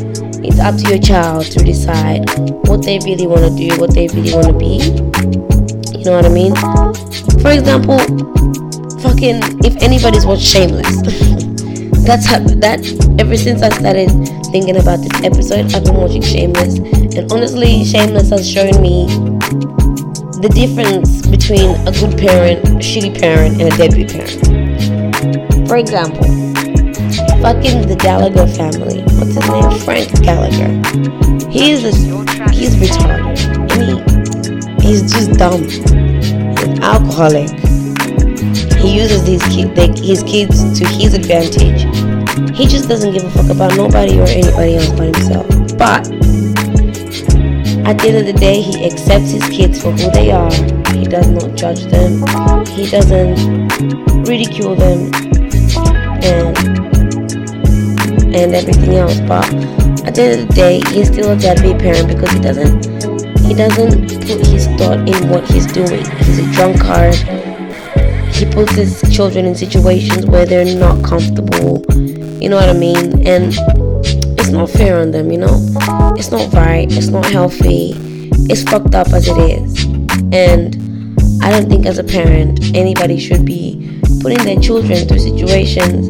it's 0.43 0.59
up 0.59 0.75
to 0.77 0.89
your 0.89 0.99
child 0.99 1.45
to 1.45 1.63
decide 1.63 2.27
what 2.67 2.83
they 2.83 2.97
really 3.05 3.27
want 3.27 3.41
to 3.41 3.55
do, 3.55 3.79
what 3.79 3.93
they 3.93 4.07
really 4.07 4.33
want 4.33 4.47
to 4.47 4.53
be. 4.53 4.81
You 5.99 6.05
know 6.05 6.15
what 6.17 6.25
I 6.25 6.29
mean? 6.29 6.55
For 7.41 7.51
example, 7.51 7.99
fucking 9.01 9.63
if 9.63 9.75
anybody's 9.83 10.25
watched 10.25 10.47
Shameless, 10.47 11.01
that's 12.07 12.25
how 12.25 12.39
that 12.39 12.81
ever 13.21 13.37
since 13.37 13.61
I 13.61 13.69
started 13.69 14.09
thinking 14.51 14.77
about 14.77 14.97
this 14.97 15.13
episode, 15.23 15.75
I've 15.75 15.83
been 15.83 15.93
watching 15.93 16.23
Shameless, 16.23 16.79
and 17.15 17.31
honestly, 17.31 17.85
Shameless 17.85 18.31
has 18.31 18.49
shown 18.49 18.81
me 18.81 19.05
the 20.41 20.49
difference 20.49 21.27
between 21.27 21.69
a 21.85 21.91
good 21.91 22.17
parent, 22.17 22.65
a 22.65 22.81
shitty 22.81 23.21
parent, 23.21 23.61
and 23.61 23.71
a 23.71 23.77
deadbeat 23.77 24.09
parent. 24.09 25.67
For 25.67 25.77
example, 25.77 26.25
fucking 27.45 27.85
the 27.87 27.95
Gallagher 27.95 28.47
family. 28.47 29.03
What's 29.21 29.35
his 29.37 29.47
name? 29.53 29.69
Frank 29.85 30.09
Gallagher. 30.23 30.73
He's 31.51 31.85
a, 31.85 31.93
he's 32.49 32.75
retarded. 32.75 33.37
And 33.77 34.81
he, 34.81 34.87
he's 34.87 35.13
just 35.13 35.33
dumb. 35.33 35.61
An 36.57 36.81
alcoholic. 36.81 37.51
He 38.79 38.95
uses 38.97 39.23
these 39.25 39.43
kid, 39.43 39.77
his 39.99 40.23
kids 40.23 40.79
to 40.79 40.87
his 40.87 41.13
advantage. 41.13 42.10
He 42.53 42.65
just 42.65 42.87
doesn't 42.87 43.11
give 43.11 43.23
a 43.23 43.29
fuck 43.31 43.49
about 43.49 43.75
nobody 43.75 44.19
or 44.19 44.23
anybody 44.23 44.75
else 44.75 44.89
but 44.91 45.15
himself. 45.15 45.47
But 45.77 46.07
at 47.85 47.97
the 47.99 48.07
end 48.07 48.17
of 48.17 48.25
the 48.25 48.37
day, 48.39 48.61
he 48.61 48.85
accepts 48.85 49.31
his 49.31 49.43
kids 49.49 49.81
for 49.81 49.91
who 49.91 50.09
they 50.11 50.31
are. 50.31 50.51
He 50.95 51.03
does 51.03 51.27
not 51.27 51.55
judge 51.55 51.83
them. 51.85 52.23
He 52.67 52.89
doesn't 52.89 54.27
ridicule 54.27 54.75
them 54.75 55.11
and 56.23 56.57
and 58.33 58.55
everything 58.55 58.95
else. 58.95 59.19
But 59.21 59.51
at 60.05 60.15
the 60.15 60.21
end 60.21 60.41
of 60.41 60.47
the 60.47 60.53
day, 60.53 60.81
he's 60.91 61.07
still 61.07 61.31
a 61.31 61.35
deadbeat 61.35 61.79
parent 61.79 62.07
because 62.07 62.31
he 62.31 62.39
doesn't 62.39 62.85
he 63.43 63.53
doesn't 63.53 64.07
put 64.07 64.47
his 64.47 64.67
thought 64.79 65.03
in 65.07 65.27
what 65.27 65.43
he's 65.51 65.67
doing. 65.67 66.05
He's 66.23 66.39
a 66.39 66.51
drunkard. 66.53 67.40
He 68.41 68.49
puts 68.49 68.71
his 68.71 69.03
children 69.15 69.45
in 69.45 69.53
situations 69.53 70.25
where 70.25 70.47
they're 70.47 70.65
not 70.75 71.05
comfortable. 71.05 71.85
You 72.41 72.49
know 72.49 72.55
what 72.55 72.69
I 72.69 72.73
mean? 72.73 73.27
And 73.27 73.53
it's 74.39 74.49
not 74.49 74.67
fair 74.67 74.99
on 74.99 75.11
them, 75.11 75.31
you 75.31 75.37
know? 75.37 75.59
It's 76.17 76.31
not 76.31 76.51
right. 76.51 76.91
It's 76.91 77.09
not 77.09 77.23
healthy. 77.27 77.93
It's 78.49 78.63
fucked 78.63 78.95
up 78.95 79.09
as 79.09 79.27
it 79.27 79.37
is. 79.37 79.85
And 80.33 80.75
I 81.43 81.51
don't 81.51 81.69
think 81.69 81.85
as 81.85 81.99
a 81.99 82.03
parent 82.03 82.75
anybody 82.75 83.19
should 83.19 83.45
be 83.45 84.01
putting 84.23 84.43
their 84.43 84.59
children 84.59 85.07
through 85.07 85.19
situations 85.19 86.09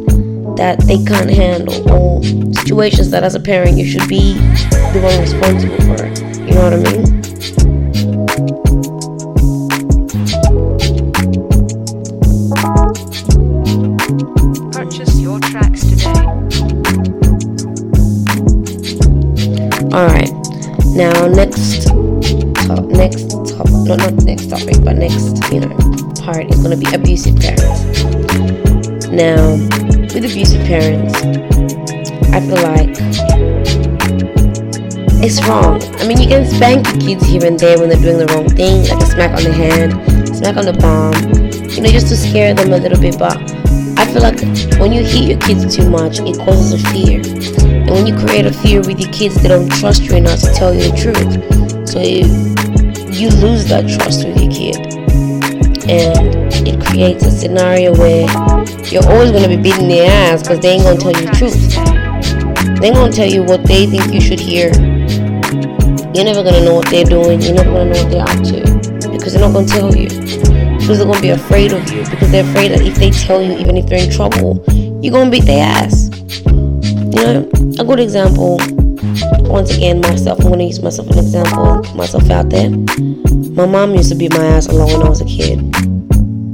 that 0.56 0.80
they 0.88 1.04
can't 1.04 1.30
handle 1.30 1.92
or 1.92 2.24
situations 2.54 3.12
that 3.12 3.26
as 3.26 3.36
a 3.36 3.42
parent 3.42 3.78
you 3.78 3.86
should 3.86 4.08
be 4.08 4.36
the 4.94 5.02
one 5.04 5.20
responsible 5.20 5.76
for. 5.82 6.06
You 6.48 6.54
know 6.54 6.64
what 6.64 6.74
I 6.76 6.92
mean? 8.58 8.71
Alright. 19.94 20.32
Now 20.96 21.28
next 21.28 21.88
top 21.88 22.86
next 22.86 23.28
top 23.50 23.68
no 23.84 23.96
not 23.96 24.14
next 24.24 24.50
topic 24.50 24.78
but 24.86 24.96
next, 24.96 25.52
you 25.52 25.60
know, 25.60 25.76
part 26.24 26.50
is 26.50 26.64
gonna 26.64 26.78
be 26.78 26.88
abusive 26.94 27.36
parents. 27.36 28.04
Now, 29.12 29.52
with 30.16 30.24
abusive 30.24 30.66
parents, 30.66 31.14
I 32.32 32.40
feel 32.40 32.62
like 32.64 32.96
it's 35.22 35.46
wrong. 35.46 35.84
I 36.00 36.08
mean, 36.08 36.22
you 36.22 36.30
can 36.30 36.46
spank 36.46 36.88
your 36.88 37.02
kids 37.02 37.26
here 37.26 37.44
and 37.44 37.60
there 37.60 37.78
when 37.78 37.90
they're 37.90 38.00
doing 38.00 38.18
the 38.18 38.28
wrong 38.28 38.48
thing, 38.48 38.88
like 38.88 39.04
a 39.04 39.06
smack 39.06 39.36
on 39.36 39.44
the 39.44 39.52
hand, 39.52 39.92
smack 40.34 40.56
on 40.56 40.64
the 40.64 40.74
palm, 40.80 41.14
you 41.70 41.82
know, 41.82 41.90
just 41.90 42.08
to 42.08 42.16
scare 42.16 42.54
them 42.54 42.72
a 42.72 42.78
little 42.78 43.00
bit. 43.00 43.20
But 43.20 43.36
I 44.00 44.06
feel 44.06 44.22
like 44.22 44.40
when 44.80 44.94
you 44.94 45.04
hit 45.04 45.28
your 45.28 45.40
kids 45.40 45.76
too 45.76 45.90
much, 45.90 46.20
it 46.22 46.38
causes 46.38 46.82
a 46.82 46.90
fear. 46.92 47.61
And 47.92 48.06
when 48.06 48.08
you 48.08 48.26
create 48.26 48.46
a 48.46 48.54
fear 48.54 48.80
with 48.80 49.02
your 49.02 49.12
kids, 49.12 49.36
they 49.42 49.50
don't 49.50 49.70
trust 49.70 50.04
you 50.04 50.16
enough 50.16 50.40
to 50.40 50.54
tell 50.54 50.74
you 50.74 50.80
the 50.80 50.96
truth. 50.96 51.28
So 51.90 52.00
you, 52.00 52.24
you 53.12 53.28
lose 53.44 53.68
that 53.68 53.84
trust 53.84 54.26
with 54.26 54.40
your 54.40 54.50
kid. 54.50 54.80
And 55.92 56.66
it 56.66 56.80
creates 56.88 57.26
a 57.26 57.32
scenario 57.32 57.92
where 57.92 58.32
you're 58.88 59.06
always 59.12 59.32
going 59.32 59.44
to 59.44 59.50
be 59.50 59.58
beating 59.62 59.90
their 59.90 60.10
ass 60.10 60.42
because 60.42 60.62
they 60.62 60.70
ain't 60.70 60.84
going 60.84 61.00
to 61.00 61.04
tell 61.04 61.12
you 61.12 61.28
the 61.28 61.36
truth. 61.36 62.80
They 62.80 62.88
ain't 62.88 62.96
going 62.96 63.12
to 63.12 63.18
tell 63.18 63.28
you 63.28 63.44
what 63.44 63.66
they 63.66 63.86
think 63.86 64.14
you 64.14 64.22
should 64.22 64.40
hear. 64.40 64.72
You're 66.16 66.24
never 66.24 66.44
going 66.48 66.56
to 66.56 66.64
know 66.64 66.76
what 66.76 66.88
they're 66.88 67.04
doing. 67.04 67.42
You're 67.42 67.56
never 67.56 67.72
going 67.72 67.92
to 67.92 67.94
know 67.94 68.04
what 68.04 68.10
they're 68.10 68.24
up 68.24 68.40
to 68.56 69.12
because 69.12 69.34
they're 69.34 69.44
not 69.44 69.52
going 69.52 69.68
to 69.68 69.74
tell 69.74 69.94
you. 69.94 70.08
Because 70.80 70.96
they're 70.96 71.12
going 71.12 71.20
to 71.20 71.28
be 71.28 71.36
afraid 71.36 71.74
of 71.74 71.84
you 71.92 72.06
because 72.08 72.32
they're 72.32 72.48
afraid 72.48 72.72
that 72.72 72.88
if 72.88 72.96
they 72.96 73.12
tell 73.12 73.42
you, 73.42 73.52
even 73.60 73.76
if 73.76 73.88
they're 73.88 74.02
in 74.02 74.10
trouble, 74.10 74.64
you're 75.04 75.12
going 75.12 75.30
to 75.30 75.32
beat 75.32 75.44
their 75.44 75.68
ass. 75.68 76.01
Know, 77.22 77.48
a 77.80 77.86
good 77.86 78.00
example, 78.00 78.58
once 79.50 79.76
again, 79.76 80.02
myself, 80.02 80.40
I'm 80.40 80.48
going 80.48 80.60
to 80.60 80.66
use 80.66 80.82
myself 80.82 81.10
an 81.12 81.20
example 81.20 81.84
myself 81.96 82.30
out 82.30 82.50
there. 82.50 82.70
My 83.52 83.66
mom 83.66 83.94
used 83.94 84.10
to 84.10 84.16
beat 84.16 84.32
my 84.34 84.46
ass 84.46 84.68
a 84.68 84.74
lot 84.74 84.92
when 84.92 85.06
I 85.06 85.10
was 85.10 85.22
a 85.22 85.26
kid 85.26 85.60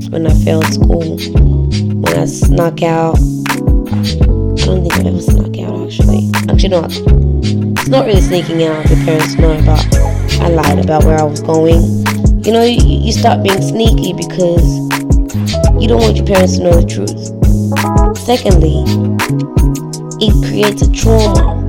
when 0.10 0.26
I 0.26 0.34
failed 0.44 0.66
school, 0.74 1.18
when 1.18 2.18
I 2.18 2.26
snuck 2.26 2.82
out. 2.82 3.18
I 3.18 4.66
don't 4.66 4.82
think 4.82 4.94
I've 4.94 5.06
ever 5.06 5.22
snuck 5.22 5.58
out 5.60 5.86
actually. 5.86 6.30
Actually, 6.50 6.70
no, 6.70 6.86
it's 6.86 7.88
not 7.88 8.06
really 8.06 8.22
sneaking 8.22 8.64
out. 8.64 8.90
your 8.90 9.06
parents 9.06 9.36
know, 9.36 9.62
but 9.66 9.86
I 10.42 10.50
lied 10.50 10.80
about 10.80 11.04
where 11.04 11.20
I 11.20 11.24
was 11.24 11.42
going. 11.42 11.82
You 12.44 12.54
know, 12.54 12.64
you, 12.64 12.80
you 12.82 13.12
start 13.12 13.44
being 13.44 13.62
sneaky 13.62 14.14
because 14.14 14.66
you 15.80 15.88
don't 15.88 16.02
want 16.02 16.16
your 16.16 16.26
parents 16.26 16.58
to 16.58 16.64
know 16.64 16.82
the 16.82 16.88
truth. 16.88 17.28
Secondly, 18.18 18.84
it 20.20 20.34
creates 20.48 20.82
a 20.82 20.92
trauma. 20.92 21.68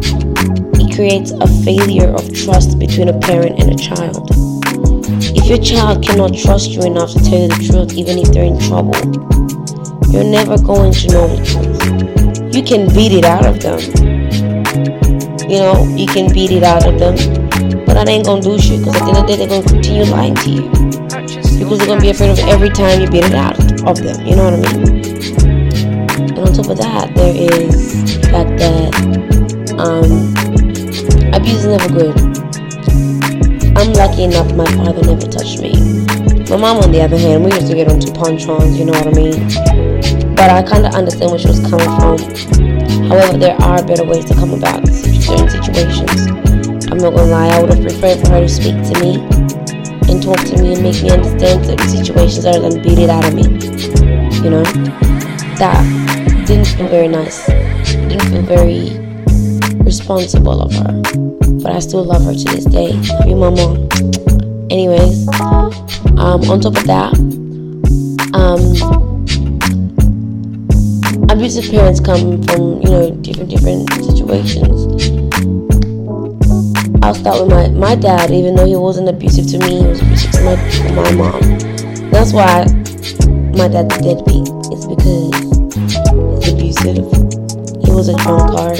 It 0.80 0.94
creates 0.94 1.32
a 1.32 1.46
failure 1.64 2.08
of 2.08 2.32
trust 2.32 2.78
between 2.78 3.08
a 3.08 3.18
parent 3.18 3.60
and 3.60 3.70
a 3.72 3.76
child. 3.76 4.28
If 5.36 5.46
your 5.46 5.58
child 5.58 6.02
cannot 6.02 6.34
trust 6.34 6.70
you 6.70 6.82
enough 6.82 7.12
to 7.12 7.20
tell 7.20 7.38
you 7.40 7.48
the 7.48 7.60
truth, 7.68 7.92
even 7.92 8.18
if 8.18 8.32
they're 8.32 8.48
in 8.48 8.58
trouble, 8.60 8.96
you're 10.08 10.24
never 10.24 10.56
going 10.56 10.92
to 10.92 11.08
know 11.08 11.28
the 11.28 11.40
truth. 11.44 12.54
You 12.54 12.62
can 12.62 12.88
beat 12.94 13.12
it 13.12 13.24
out 13.24 13.44
of 13.44 13.60
them, 13.60 13.80
You 15.48 15.58
know, 15.60 15.84
you 15.96 16.06
can 16.06 16.32
beat 16.32 16.50
it 16.50 16.62
out 16.62 16.86
of 16.86 16.98
them. 16.98 17.16
But 17.84 17.94
that 17.94 18.08
ain't 18.08 18.24
gonna 18.24 18.40
do 18.40 18.58
shit 18.58 18.80
because 18.80 18.96
at 18.96 19.04
the 19.04 19.08
end 19.08 19.18
of 19.18 19.26
the 19.26 19.32
day, 19.32 19.36
they're 19.36 19.48
gonna 19.48 19.68
continue 19.68 20.04
lying 20.04 20.34
to 20.36 20.50
you. 20.50 20.64
Because 21.58 21.78
they're 21.78 21.88
gonna 21.88 22.00
be 22.00 22.10
afraid 22.10 22.30
of 22.30 22.38
every 22.48 22.70
time 22.70 23.00
you 23.00 23.08
beat 23.08 23.24
it 23.24 23.34
out 23.34 23.60
of 23.84 23.98
them. 24.00 24.26
You 24.26 24.36
know 24.36 24.50
what 24.50 24.54
I 24.54 24.72
mean? 24.72 24.87
Top 26.58 26.70
of 26.70 26.78
that, 26.78 27.14
there 27.14 27.30
is 27.30 28.18
the 28.18 28.26
fact 28.34 28.58
that 28.58 28.90
um, 29.78 30.10
abuse 31.30 31.62
is 31.62 31.70
never 31.70 31.86
good. 31.86 32.18
I'm 33.78 33.94
lucky 33.94 34.24
enough 34.24 34.50
my 34.58 34.66
father 34.74 35.06
never 35.06 35.30
touched 35.30 35.62
me. 35.62 35.78
My 36.50 36.58
mom, 36.58 36.82
on 36.82 36.90
the 36.90 36.98
other 37.00 37.16
hand, 37.16 37.44
we 37.44 37.54
used 37.54 37.68
to 37.70 37.76
get 37.78 37.86
onto 37.86 38.10
punch-ons, 38.10 38.76
you 38.76 38.86
know 38.86 38.98
what 38.98 39.06
I 39.06 39.14
mean? 39.14 40.34
But 40.34 40.50
I 40.50 40.66
kind 40.66 40.82
of 40.84 40.98
understand 40.98 41.30
where 41.30 41.38
she 41.38 41.46
was 41.46 41.62
coming 41.62 41.86
from. 41.94 42.18
However, 43.06 43.38
there 43.38 43.54
are 43.62 43.78
better 43.86 44.02
ways 44.02 44.24
to 44.24 44.34
come 44.34 44.50
about 44.50 44.82
certain 44.90 45.46
situations. 45.46 46.26
I'm 46.90 46.98
not 46.98 47.14
gonna 47.14 47.30
lie, 47.30 47.54
I 47.54 47.62
would 47.62 47.70
have 47.70 47.86
preferred 47.86 48.18
for 48.18 48.34
her 48.34 48.42
to 48.42 48.50
speak 48.50 48.74
to 48.74 48.98
me 48.98 49.22
and 50.10 50.18
talk 50.18 50.42
to 50.42 50.58
me 50.58 50.74
and 50.74 50.82
make 50.82 50.98
me 51.06 51.14
understand 51.14 51.62
certain 51.70 51.86
situations 51.86 52.44
other 52.44 52.66
than 52.66 52.82
beat 52.82 52.98
it 52.98 53.10
out 53.10 53.22
of 53.22 53.38
me. 53.38 53.46
You 54.42 54.50
know? 54.58 54.66
That 55.58 56.17
didn't 56.48 56.66
feel 56.66 56.88
very 56.88 57.08
nice. 57.08 57.46
Didn't 57.46 58.30
feel 58.30 58.42
very 58.42 58.98
responsible 59.84 60.62
of 60.62 60.72
her. 60.72 61.02
But 61.62 61.72
I 61.76 61.78
still 61.80 62.04
love 62.04 62.24
her 62.24 62.32
to 62.34 62.44
this 62.44 62.64
day. 62.64 62.92
Love 62.92 63.28
you, 63.28 63.36
mama. 63.36 63.86
Anyways, 64.70 65.28
um, 66.16 66.40
on 66.48 66.60
top 66.60 66.76
of 66.76 66.86
that, 66.86 67.12
um, 68.32 68.60
abusive 71.30 71.70
parents 71.70 72.00
come 72.00 72.42
from 72.44 72.80
you 72.80 72.90
know 72.90 73.10
different 73.20 73.50
different 73.50 73.90
situations 74.04 75.28
I'll 77.02 77.14
start 77.14 77.40
with 77.40 77.50
my, 77.50 77.68
my 77.68 77.94
dad, 77.94 78.30
even 78.30 78.54
though 78.56 78.66
he 78.66 78.76
wasn't 78.76 79.08
abusive 79.08 79.46
to 79.48 79.58
me, 79.58 79.80
he 79.80 79.86
was 79.86 80.02
abusive 80.02 80.30
to 80.32 80.44
my, 80.44 80.56
my 80.92 81.10
mom. 81.12 81.40
That's 82.10 82.32
why 82.32 82.64
my 83.56 83.68
dad's 83.68 83.96
deadbeat. 83.98 84.48
It's 84.72 84.84
because 84.84 85.37
was 87.98 88.08
a 88.08 88.14
drunkard. 88.18 88.78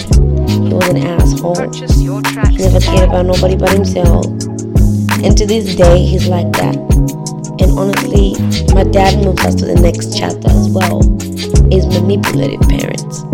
He 0.49 0.73
was 0.73 0.89
an 0.91 0.99
asshole. 0.99 1.59
He 2.53 2.59
never 2.59 2.79
cared 2.79 3.09
about 3.09 3.27
nobody 3.27 3.57
but 3.57 3.71
himself. 3.71 4.27
And 5.25 5.37
to 5.37 5.45
this 5.45 5.75
day, 5.75 6.05
he's 6.05 6.29
like 6.29 6.53
that. 6.53 6.77
And 7.59 7.73
honestly, 7.77 8.39
my 8.73 8.85
dad 8.85 9.19
moves 9.25 9.45
us 9.45 9.57
to 9.57 9.65
the 9.67 9.75
next 9.75 10.17
chapter 10.17 10.49
as 10.49 10.71
well. 10.71 11.01
Is 11.75 11.85
manipulative 11.87 12.61
parents. 12.71 13.25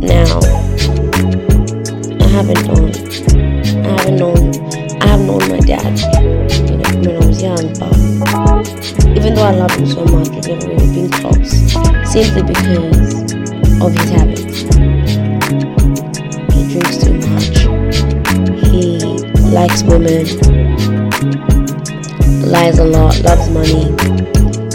Now, 0.00 0.40
I 2.16 2.28
haven't 2.32 2.64
done 2.64 2.88
I 3.84 4.00
haven't 4.00 4.16
known 4.16 4.40
I 5.02 5.06
have 5.06 5.20
known 5.20 5.46
my 5.50 5.60
dad, 5.60 6.00
you 6.70 6.78
know, 6.78 6.96
when 7.04 7.22
I 7.22 7.26
was 7.26 7.42
young, 7.42 7.68
but 7.76 9.18
even 9.18 9.34
though 9.34 9.44
I 9.44 9.54
love 9.54 9.70
him 9.72 9.86
so 9.86 10.02
much, 10.06 10.30
we've 10.30 10.48
never 10.48 10.66
really 10.66 10.94
been 10.94 11.10
close. 11.10 11.50
Simply 12.10 12.42
because 12.42 13.32
of 13.82 13.92
his 13.92 14.08
habits. 14.08 14.79
Likes 19.50 19.82
women. 19.82 20.26
Lies 22.50 22.78
a 22.78 22.84
lot, 22.84 23.20
loves 23.22 23.48
money, 23.50 23.90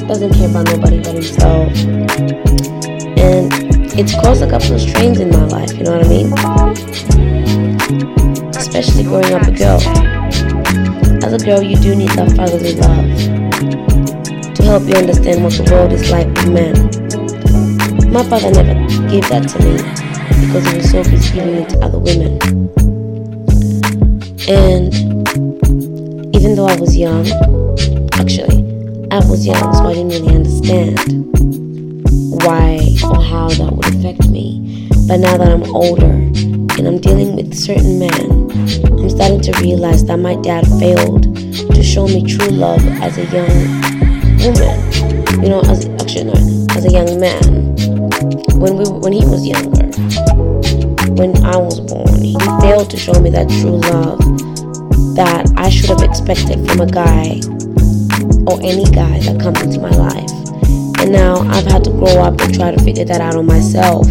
doesn't 0.07 0.33
care 0.33 0.49
about 0.49 0.67
nobody 0.67 0.99
but 1.01 1.13
himself. 1.13 1.71
And 3.17 3.51
it's 3.97 4.13
caused 4.21 4.43
a 4.43 4.49
couple 4.49 4.75
of 4.75 4.81
strains 4.81 5.19
in 5.19 5.29
my 5.29 5.45
life, 5.45 5.73
you 5.73 5.83
know 5.83 5.97
what 5.97 6.05
I 6.05 6.09
mean? 6.09 7.35
especially 8.57 9.03
growing 9.03 9.33
up 9.33 9.47
a 9.47 9.51
girl. 9.51 9.79
As 11.23 11.31
a 11.31 11.45
girl, 11.45 11.61
you 11.61 11.77
do 11.77 11.95
need 11.95 12.09
that 12.09 12.35
fatherly 12.35 12.75
love 12.75 14.53
to 14.53 14.63
help 14.63 14.83
you 14.83 14.95
understand 14.95 15.43
what 15.43 15.53
the 15.53 15.63
world 15.71 15.93
is 15.93 16.11
like 16.11 16.27
with 16.27 16.51
men. 16.51 18.11
My 18.11 18.23
father 18.23 18.51
never 18.51 18.73
gave 19.09 19.29
that 19.29 19.47
to 19.47 19.59
me 19.63 19.77
because 20.45 20.67
he 20.67 20.77
was 20.77 20.91
so 20.91 21.03
busy 21.03 21.35
giving 21.35 21.55
it 21.55 21.69
to 21.69 21.79
other 21.85 21.99
women. 21.99 22.84
And 24.47 24.93
even 26.35 26.53
though 26.55 26.67
I 26.67 26.75
was 26.79 26.95
young, 26.95 27.25
actually, 28.13 28.61
I 29.09 29.17
was 29.25 29.43
young, 29.43 29.73
so 29.73 29.87
I 29.87 29.93
didn't 29.95 30.09
really 30.09 30.35
understand 30.35 30.99
why 32.43 32.77
or 33.03 33.23
how 33.23 33.49
that 33.49 33.71
would 33.73 33.87
affect 33.87 34.29
me. 34.29 34.87
But 35.07 35.17
now 35.17 35.35
that 35.37 35.49
I'm 35.49 35.63
older, 35.75 36.05
and 36.77 36.87
I'm 36.87 36.99
dealing 36.99 37.35
with 37.35 37.55
certain 37.55 37.97
men, 37.97 38.51
I'm 38.99 39.09
starting 39.09 39.41
to 39.41 39.51
realize 39.61 40.05
that 40.05 40.17
my 40.17 40.35
dad 40.41 40.67
failed 40.77 41.23
to 41.73 41.81
show 41.81 42.07
me 42.07 42.21
true 42.23 42.49
love 42.49 42.85
as 43.01 43.17
a 43.17 43.25
young 43.25 43.49
woman. 44.45 45.41
You 45.41 45.49
know, 45.49 45.61
as 45.61 45.87
actually 46.01 46.25
no, 46.25 46.33
as 46.75 46.85
a 46.85 46.91
young 46.91 47.19
man. 47.19 47.75
When 48.59 48.77
we 48.77 48.85
when 48.85 49.11
he 49.11 49.25
was 49.25 49.47
younger, 49.47 49.87
when 51.15 51.35
I 51.43 51.57
was 51.57 51.79
he 52.23 52.37
failed 52.61 52.89
to 52.91 52.97
show 52.97 53.13
me 53.19 53.29
that 53.31 53.49
true 53.49 53.79
love 53.91 54.19
that 55.15 55.51
I 55.57 55.69
should 55.69 55.89
have 55.89 56.01
expected 56.01 56.67
from 56.67 56.81
a 56.81 56.87
guy 56.87 57.39
or 58.47 58.59
any 58.61 58.85
guy 58.91 59.19
that 59.19 59.39
comes 59.41 59.61
into 59.61 59.79
my 59.79 59.91
life. 59.91 60.29
And 60.99 61.11
now 61.11 61.37
I've 61.49 61.65
had 61.65 61.83
to 61.85 61.91
grow 61.91 62.21
up 62.21 62.39
and 62.41 62.53
try 62.53 62.71
to 62.71 62.83
figure 62.83 63.05
that 63.05 63.21
out 63.21 63.35
on 63.35 63.45
myself 63.45 64.07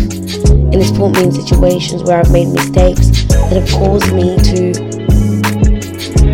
and 0.75 0.83
it's 0.83 0.91
put 0.91 1.11
me 1.11 1.23
in 1.23 1.31
situations 1.31 2.03
where 2.03 2.19
I've 2.19 2.33
made 2.33 2.49
mistakes 2.49 3.07
that 3.31 3.63
have 3.63 3.71
caused 3.71 4.13
me 4.13 4.35
to, 4.35 4.75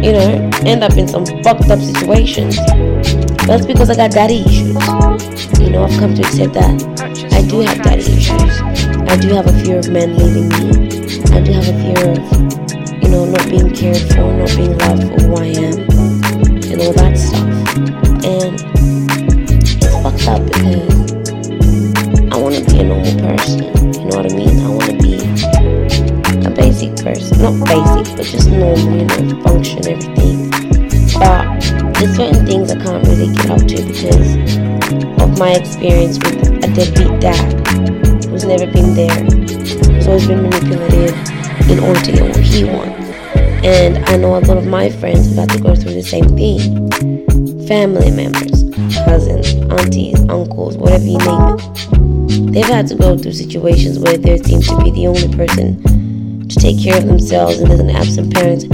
you 0.01 0.13
know, 0.13 0.51
end 0.65 0.83
up 0.83 0.97
in 0.97 1.07
some 1.07 1.27
fucked 1.45 1.69
up 1.69 1.79
situations. 1.79 2.57
That's 3.47 3.67
because 3.67 3.91
I 3.91 3.97
got 3.97 4.13
daddy 4.13 4.41
issues. 4.41 5.61
You 5.61 5.69
know, 5.69 5.85
I've 5.85 5.99
come 5.99 6.15
to 6.15 6.23
accept 6.23 6.55
that 6.55 7.29
I 7.33 7.43
do 7.49 7.61
have 7.61 7.83
daddy 7.83 8.01
issues. 8.01 8.61
I 9.11 9.17
do 9.19 9.29
have 9.35 9.47
a 9.47 9.53
fear 9.63 9.79
of 9.79 9.91
men 9.91 10.17
leaving 10.17 10.49
me. 10.49 10.89
I 11.11 11.40
do 11.40 11.53
have 11.53 11.66
a 11.66 11.77
fear 11.83 12.12
of, 12.12 13.03
you 13.03 13.09
know, 13.09 13.25
not 13.25 13.49
being 13.49 13.75
cared 13.75 13.99
for, 14.12 14.33
not 14.33 14.49
being 14.57 14.79
loved 14.79 15.03
for 15.03 15.18
who 15.20 15.35
I 15.35 15.46
am, 15.46 15.79
and 16.70 16.81
all 16.81 16.92
that 16.92 17.18
stuff. 17.18 17.49
And 18.25 18.55
it's 19.61 19.87
fucked 20.03 20.29
up 20.29 20.46
because 20.46 21.12
I 22.33 22.37
want 22.37 22.55
to 22.55 22.64
be 22.64 22.79
a 22.79 22.85
normal 22.85 23.18
person 23.20 23.81
you 24.01 24.07
know 24.07 24.16
what 24.16 24.33
I 24.33 24.37
mean? 24.37 24.61
I 24.61 24.68
want 24.68 24.90
to 24.90 24.96
be 24.99 25.14
a 26.46 26.51
basic 26.51 26.96
person. 27.05 27.42
Not 27.42 27.66
basic, 27.66 28.16
but 28.16 28.25
just 28.25 28.49
normal, 28.49 28.96
you 28.96 29.05
know, 29.05 29.42
function, 29.42 29.87
everything. 29.88 30.51
But 31.18 31.61
there's 31.94 32.16
certain 32.16 32.46
things 32.46 32.70
I 32.70 32.77
can't 32.83 33.07
really 33.07 33.35
get 33.35 33.51
up 33.51 33.59
to 33.59 33.83
because 33.83 34.37
of 35.23 35.38
my 35.38 35.53
experience 35.55 36.18
with 36.18 36.64
a 36.64 36.73
deadbeat 36.73 37.20
dad 37.20 38.10
never 38.44 38.66
been 38.66 38.94
there. 38.94 39.14
Who's 39.14 40.07
always 40.07 40.26
been 40.26 40.42
manipulative 40.42 41.14
in 41.68 41.79
order 41.81 42.00
to 42.00 42.12
get 42.12 42.22
what 42.22 42.37
he 42.38 42.64
wants. 42.64 43.09
And 43.64 44.05
I 44.07 44.16
know 44.16 44.38
a 44.38 44.40
lot 44.40 44.57
of 44.57 44.66
my 44.66 44.90
friends 44.90 45.26
have 45.29 45.48
had 45.48 45.50
to 45.50 45.62
go 45.62 45.74
through 45.74 45.94
the 45.94 46.03
same 46.03 46.29
thing. 46.37 46.88
Family 47.66 48.11
members, 48.11 48.64
cousins, 49.05 49.55
aunties, 49.70 50.20
uncles, 50.29 50.76
whatever 50.76 51.05
you 51.05 51.18
name 51.18 51.59
it 51.59 52.53
They've 52.53 52.64
had 52.64 52.88
to 52.88 52.96
go 52.96 53.16
through 53.16 53.33
situations 53.33 53.98
where 53.98 54.16
they 54.16 54.38
seem 54.38 54.61
to 54.62 54.83
be 54.83 54.90
the 54.90 55.07
only 55.07 55.29
person 55.37 56.48
to 56.48 56.57
take 56.57 56.83
care 56.83 56.98
of 56.98 57.07
themselves 57.07 57.59
and 57.59 57.70
there's 57.70 57.81
an 57.81 57.90
absent 57.90 58.35
parent. 58.35 58.64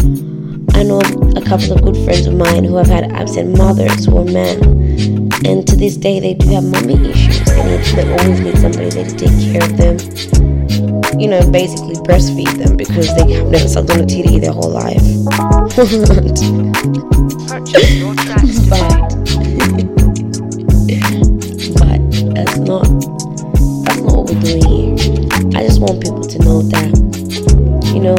I 0.74 0.82
know 0.82 1.00
a 1.36 1.42
couple 1.42 1.72
of 1.72 1.82
good 1.82 1.96
friends 2.04 2.26
of 2.26 2.34
mine 2.34 2.64
who 2.64 2.76
have 2.76 2.86
had 2.86 3.12
absent 3.12 3.56
mothers 3.56 4.06
who 4.06 4.16
are 4.16 4.24
men, 4.24 5.15
and 5.44 5.66
to 5.66 5.76
this 5.76 5.96
day 5.96 6.20
they 6.20 6.34
do 6.34 6.48
have 6.48 6.64
mommy 6.64 7.10
issues. 7.10 7.44
They, 7.44 7.76
they 7.94 8.12
always 8.12 8.40
need 8.40 8.58
somebody 8.58 8.90
there 8.90 9.04
to 9.04 9.16
take 9.16 9.52
care 9.52 9.62
of 9.62 9.76
them. 9.76 9.98
You 11.20 11.28
know, 11.28 11.50
basically 11.50 11.94
breastfeed 11.94 12.56
them 12.58 12.76
because 12.76 13.14
they 13.16 13.32
have 13.32 13.48
never 13.48 13.68
sucked 13.68 13.90
on 13.90 14.00
a 14.00 14.06
titty 14.06 14.38
their 14.38 14.52
whole 14.52 14.70
life. 14.70 14.96
but, 18.66 18.96
but 21.78 22.00
that's 22.34 22.56
not 22.58 22.86
what 24.02 24.28
we're 24.28 24.40
doing 24.40 24.66
here. 24.66 24.94
I 25.54 25.66
just 25.66 25.80
want 25.80 26.02
people 26.02 26.22
to 26.22 26.38
know 26.40 26.62
that, 26.62 26.92
you 27.94 28.00
know, 28.00 28.16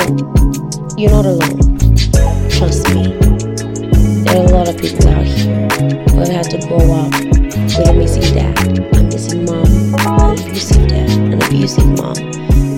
you're 0.97 1.11
not 1.11 1.25
alone. 1.25 1.56
To 6.59 6.67
grow 6.67 6.93
up 6.93 7.11
with 7.13 7.89
a 7.89 7.93
missing 7.93 8.33
dad, 8.33 8.79
a 8.95 9.03
missing 9.03 9.45
mom, 9.45 9.65
an 9.65 10.39
abusive 10.39 10.87
dad, 10.87 11.09
an 11.09 11.41
abusive 11.41 11.85
mom, 11.97 12.17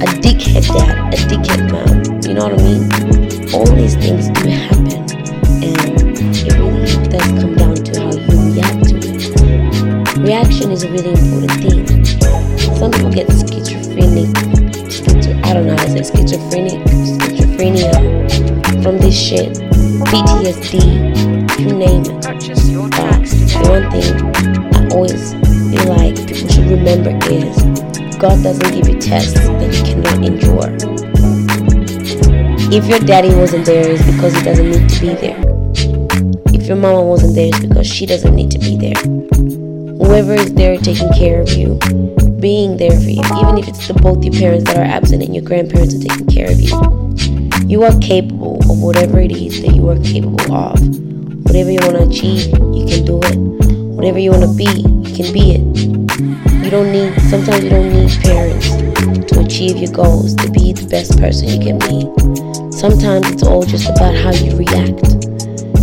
a 0.01 0.05
dickhead 0.21 0.67
dad, 0.67 1.13
a 1.13 1.17
dickhead 1.27 1.71
mom. 1.71 2.21
You 2.27 2.33
know 2.35 2.49
what 2.49 2.59
I 2.59 2.63
mean? 2.63 3.53
All 3.53 3.65
these 3.75 3.95
things 3.95 4.29
do 4.29 4.49
happen, 4.49 5.01
and 5.63 5.75
it 6.27 6.53
really 6.53 7.07
does 7.09 7.27
come 7.41 7.55
down 7.55 7.75
to 7.75 7.99
how 7.99 8.11
you 8.13 8.53
react 8.53 8.89
to 8.89 8.95
it. 8.97 10.17
Reaction 10.17 10.71
is 10.71 10.83
a 10.83 10.91
really 10.91 11.11
important 11.11 11.51
thing 11.61 11.99
some 12.79 12.91
people 12.91 13.11
get 13.11 13.27
schizophrenic. 13.27 14.29
Schizo, 14.87 15.43
I 15.43 15.53
don't 15.53 15.67
know 15.67 15.75
how 15.75 15.83
to 15.83 16.03
say 16.03 16.15
schizophrenic. 16.15 16.79
Schizophrenia, 16.87 17.91
from 18.81 18.97
this 18.99 19.19
shit, 19.19 19.57
PTSD, 20.07 21.48
you 21.59 21.73
name 21.73 22.01
it. 22.01 22.23
But 22.23 22.39
the 22.39 23.69
one 23.69 23.91
thing 23.91 24.15
I 24.73 24.87
always 24.95 25.33
feel 25.69 25.89
like 25.89 26.15
people 26.15 26.49
should 26.49 26.69
remember 26.69 27.11
is 27.29 27.55
God 28.17 28.41
doesn't 28.43 28.71
give 28.71 28.87
you 28.87 28.99
tests 28.99 29.33
that 29.33 29.73
you 29.75 29.83
cannot 29.83 30.23
endure. 30.23 30.69
If 32.71 32.85
your 32.87 32.99
daddy 32.99 33.33
wasn't 33.33 33.65
there, 33.65 33.91
it's 33.91 34.05
because 34.05 34.35
he 34.35 34.43
doesn't 34.43 34.69
need 34.69 34.89
to 34.89 35.01
be 35.01 35.13
there. 35.15 35.39
If 36.53 36.67
your 36.67 36.77
mama 36.77 37.03
wasn't 37.03 37.35
there, 37.35 37.47
it's 37.47 37.59
because 37.65 37.87
she 37.87 38.05
doesn't 38.05 38.35
need 38.35 38.51
to 38.51 38.59
be 38.59 38.77
there. 38.77 38.95
Whoever 40.05 40.33
is 40.33 40.53
there 40.53 40.77
taking 40.77 41.11
care 41.13 41.41
of 41.41 41.49
you, 41.53 41.79
being 42.39 42.77
there 42.77 42.91
for 42.91 43.09
you, 43.09 43.21
even 43.21 43.57
if 43.57 43.67
it's 43.67 43.87
the 43.87 43.93
both 43.95 44.23
your 44.23 44.33
parents 44.33 44.65
that 44.65 44.77
are 44.77 44.83
absent 44.83 45.23
and 45.23 45.33
your 45.35 45.43
grandparents 45.43 45.95
are 45.95 45.99
taking 45.99 46.27
care 46.27 46.49
of 46.51 46.59
you, 46.59 46.77
you 47.67 47.83
are 47.83 47.97
capable 47.99 48.57
of 48.69 48.81
whatever 48.81 49.19
it 49.19 49.31
is 49.31 49.61
that 49.61 49.75
you 49.75 49.89
are 49.89 49.99
capable 49.99 50.51
of. 50.53 50.79
Whatever 51.49 51.71
you 51.71 51.79
want 51.81 51.97
to 51.97 52.03
achieve, 52.07 52.45
you 52.77 52.85
can 52.85 53.05
do 53.05 53.19
it. 53.23 53.35
Whatever 53.97 54.19
you 54.19 54.29
want 54.29 54.43
to 54.43 54.53
be, 54.53 54.69
you 55.01 55.15
can 55.17 55.33
be 55.33 55.57
it. 55.57 55.65
You 56.63 56.69
don't 56.69 56.91
need, 56.91 57.19
sometimes 57.21 57.63
you 57.63 57.71
don't 57.71 57.89
need 57.89 58.11
parents 58.21 58.69
to 59.33 59.39
achieve 59.39 59.77
your 59.77 59.91
goals, 59.91 60.35
to 60.35 60.51
be 60.51 60.73
the 60.73 60.85
best 60.85 61.17
person 61.17 61.49
you 61.49 61.57
can 61.57 61.79
be. 61.79 62.05
Sometimes 62.71 63.31
it's 63.31 63.41
all 63.41 63.63
just 63.63 63.89
about 63.89 64.13
how 64.13 64.29
you 64.31 64.55
react. 64.55 65.01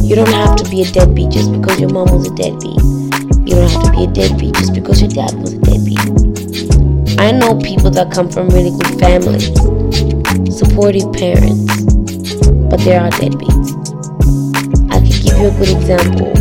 You 0.07 0.15
don't 0.15 0.31
have 0.31 0.55
to 0.55 0.71
be 0.71 0.83
a 0.83 0.87
deadbeat 0.87 1.33
just 1.33 1.51
because 1.51 1.81
your 1.81 1.91
mom 1.91 2.15
was 2.15 2.31
a 2.31 2.35
deadbeat. 2.37 2.79
You 3.43 3.59
don't 3.59 3.69
have 3.69 3.83
to 3.83 3.91
be 3.91 4.05
a 4.05 4.11
deadbeat 4.15 4.55
just 4.55 4.73
because 4.73 5.03
your 5.03 5.11
dad 5.11 5.35
was 5.35 5.55
a 5.55 5.59
deadbeat. 5.59 5.99
I 7.19 7.33
know 7.33 7.59
people 7.59 7.91
that 7.91 8.13
come 8.15 8.31
from 8.31 8.51
really 8.51 8.71
good 8.71 9.01
families, 9.03 9.51
supportive 10.57 11.11
parents, 11.13 11.67
but 12.71 12.79
there 12.87 13.03
are 13.03 13.11
deadbeats. 13.19 13.76
Give 15.37 15.45
you 15.45 15.51
a 15.51 15.67
good 15.67 15.77
example, 15.77 16.33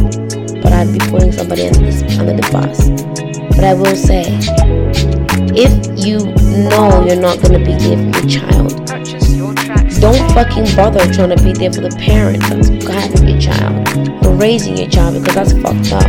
but 0.64 0.72
I'd 0.72 0.94
be 0.94 1.00
putting 1.12 1.34
somebody 1.34 1.68
under, 1.68 2.32
the 2.32 2.48
bus. 2.50 2.88
But 3.54 3.66
I 3.66 3.74
will 3.74 3.94
say, 3.94 4.24
if 5.54 6.06
you 6.06 6.20
know 6.70 7.04
you're 7.06 7.20
not 7.20 7.42
gonna 7.42 7.60
be 7.60 7.76
there 7.76 7.98
for 8.00 8.20
your 8.22 8.30
child, 8.30 8.72
don't 10.00 10.32
fucking 10.32 10.74
bother 10.78 11.12
trying 11.12 11.36
to 11.36 11.44
be 11.44 11.52
there 11.52 11.74
for 11.74 11.82
the 11.82 11.94
parent 12.00 12.40
that's 12.44 12.70
having 12.88 13.28
your 13.28 13.42
child 13.42 14.26
or 14.26 14.34
raising 14.34 14.78
your 14.78 14.88
child 14.88 15.22
because 15.22 15.36
that's 15.36 15.52
fucked 15.60 15.92
up. 15.92 16.08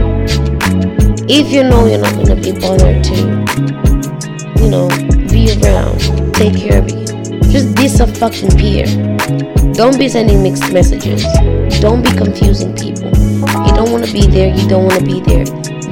If 1.29 1.51
you 1.51 1.64
know 1.64 1.87
you're 1.87 1.99
not 1.99 2.14
gonna 2.14 2.37
be 2.37 2.53
bothered 2.53 3.03
to, 3.03 3.16
you 4.62 4.70
know, 4.70 4.87
be 5.27 5.51
around, 5.59 5.99
take 6.37 6.55
care 6.55 6.79
of 6.79 6.88
you, 6.88 7.05
just 7.51 7.75
disappear. 7.75 9.56
Don't 9.77 9.99
be 9.99 10.09
sending 10.09 10.43
mixed 10.43 10.73
messages. 10.73 11.23
Don't 11.81 12.03
be 12.03 12.11
confusing 12.12 12.75
people. 12.75 13.11
You 13.11 13.73
don't 13.75 13.93
want 13.93 14.07
to 14.07 14.12
be 14.12 14.27
there. 14.27 14.49
You 14.49 14.67
don't 14.67 14.85
want 14.85 14.99
to 14.99 15.05
be 15.05 15.21
there. 15.21 15.45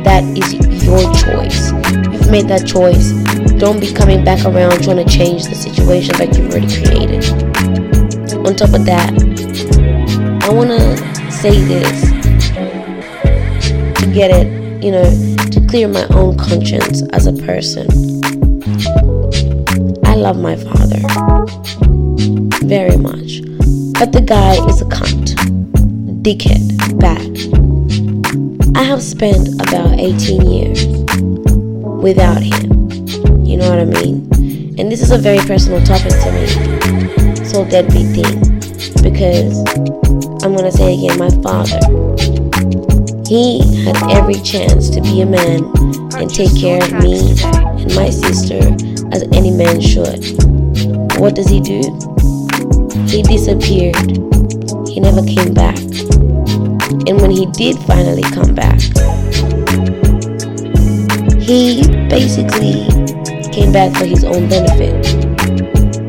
That 0.03 0.25
is 0.37 0.55
your 0.85 1.03
choice. 1.13 1.71
You've 2.11 2.31
made 2.31 2.49
that 2.49 2.67
choice. 2.67 3.13
Don't 3.59 3.81
be 3.81 3.93
coming 3.93 4.25
back 4.25 4.43
around 4.47 4.83
trying 4.83 4.97
to 4.97 5.05
change 5.05 5.45
the 5.45 5.55
situation 5.55 6.17
that 6.17 6.35
you've 6.35 6.51
already 6.51 6.67
created. 6.75 7.25
On 8.47 8.57
top 8.57 8.73
of 8.73 8.87
that, 8.87 9.13
I 10.45 10.49
want 10.51 10.71
to 10.71 11.31
say 11.31 11.61
this 11.61 12.11
to 14.01 14.07
get 14.15 14.31
it, 14.31 14.83
you 14.83 14.93
know, 14.93 15.05
to 15.51 15.61
clear 15.69 15.89
my 15.89 16.07
own 16.07 16.39
conscience 16.39 17.03
as 17.13 17.27
a 17.27 17.35
person. 17.35 17.87
I 20.07 20.15
love 20.15 20.39
my 20.39 20.57
father 20.57 21.01
very 22.65 22.97
much, 22.97 23.43
but 23.99 24.13
the 24.13 24.21
guy 24.21 24.55
is 24.69 24.83
a 24.83 24.85
cunt, 24.87 25.35
dickhead, 26.23 26.99
bad. 26.99 27.23
I 28.77 28.83
have 28.83 29.01
spent 29.03 29.49
about 29.69 29.99
18 30.01 30.43
years 30.51 30.87
without 32.03 32.43
him. 32.43 32.91
You 33.45 33.57
know 33.57 33.71
what 33.71 33.79
I 33.79 33.85
mean? 33.85 34.29
And 34.79 34.91
this 34.91 35.01
is 35.01 35.13
a 35.13 35.19
very 35.19 35.39
personal 35.47 35.81
topic 35.85 36.11
to 36.11 36.33
me. 36.33 37.35
This 37.35 37.53
whole 37.53 37.67
deadbeat 37.67 38.17
thing. 38.17 38.41
Because 39.01 39.59
I'm 40.43 40.57
gonna 40.57 40.73
say 40.73 40.95
again, 40.95 41.17
my 41.17 41.31
father. 41.43 41.79
He 43.29 43.85
had 43.85 43.97
every 44.11 44.41
chance 44.43 44.91
to 44.91 45.01
be 45.01 45.21
a 45.21 45.27
man 45.27 45.65
and 46.17 46.29
take 46.29 46.55
care 46.59 46.83
of 46.83 46.93
me 47.03 47.41
and 47.81 47.95
my 47.95 48.11
sister 48.11 48.59
as 49.13 49.23
any 49.33 49.53
man 49.53 49.81
should. 49.81 50.25
What 51.21 51.37
does 51.37 51.49
he 51.49 51.61
do? 51.61 52.14
He 53.09 53.23
disappeared. 53.23 53.97
He 54.89 55.01
never 55.01 55.23
came 55.23 55.53
back. 55.53 55.79
And 57.07 57.21
when 57.21 57.31
he 57.31 57.47
did 57.47 57.77
finally 57.81 58.23
come 58.23 58.55
back, 58.55 58.81
he 61.43 61.83
basically 62.09 62.87
came 63.53 63.73
back 63.73 63.95
for 63.97 64.05
his 64.07 64.25
own 64.25 64.49
benefit 64.49 65.03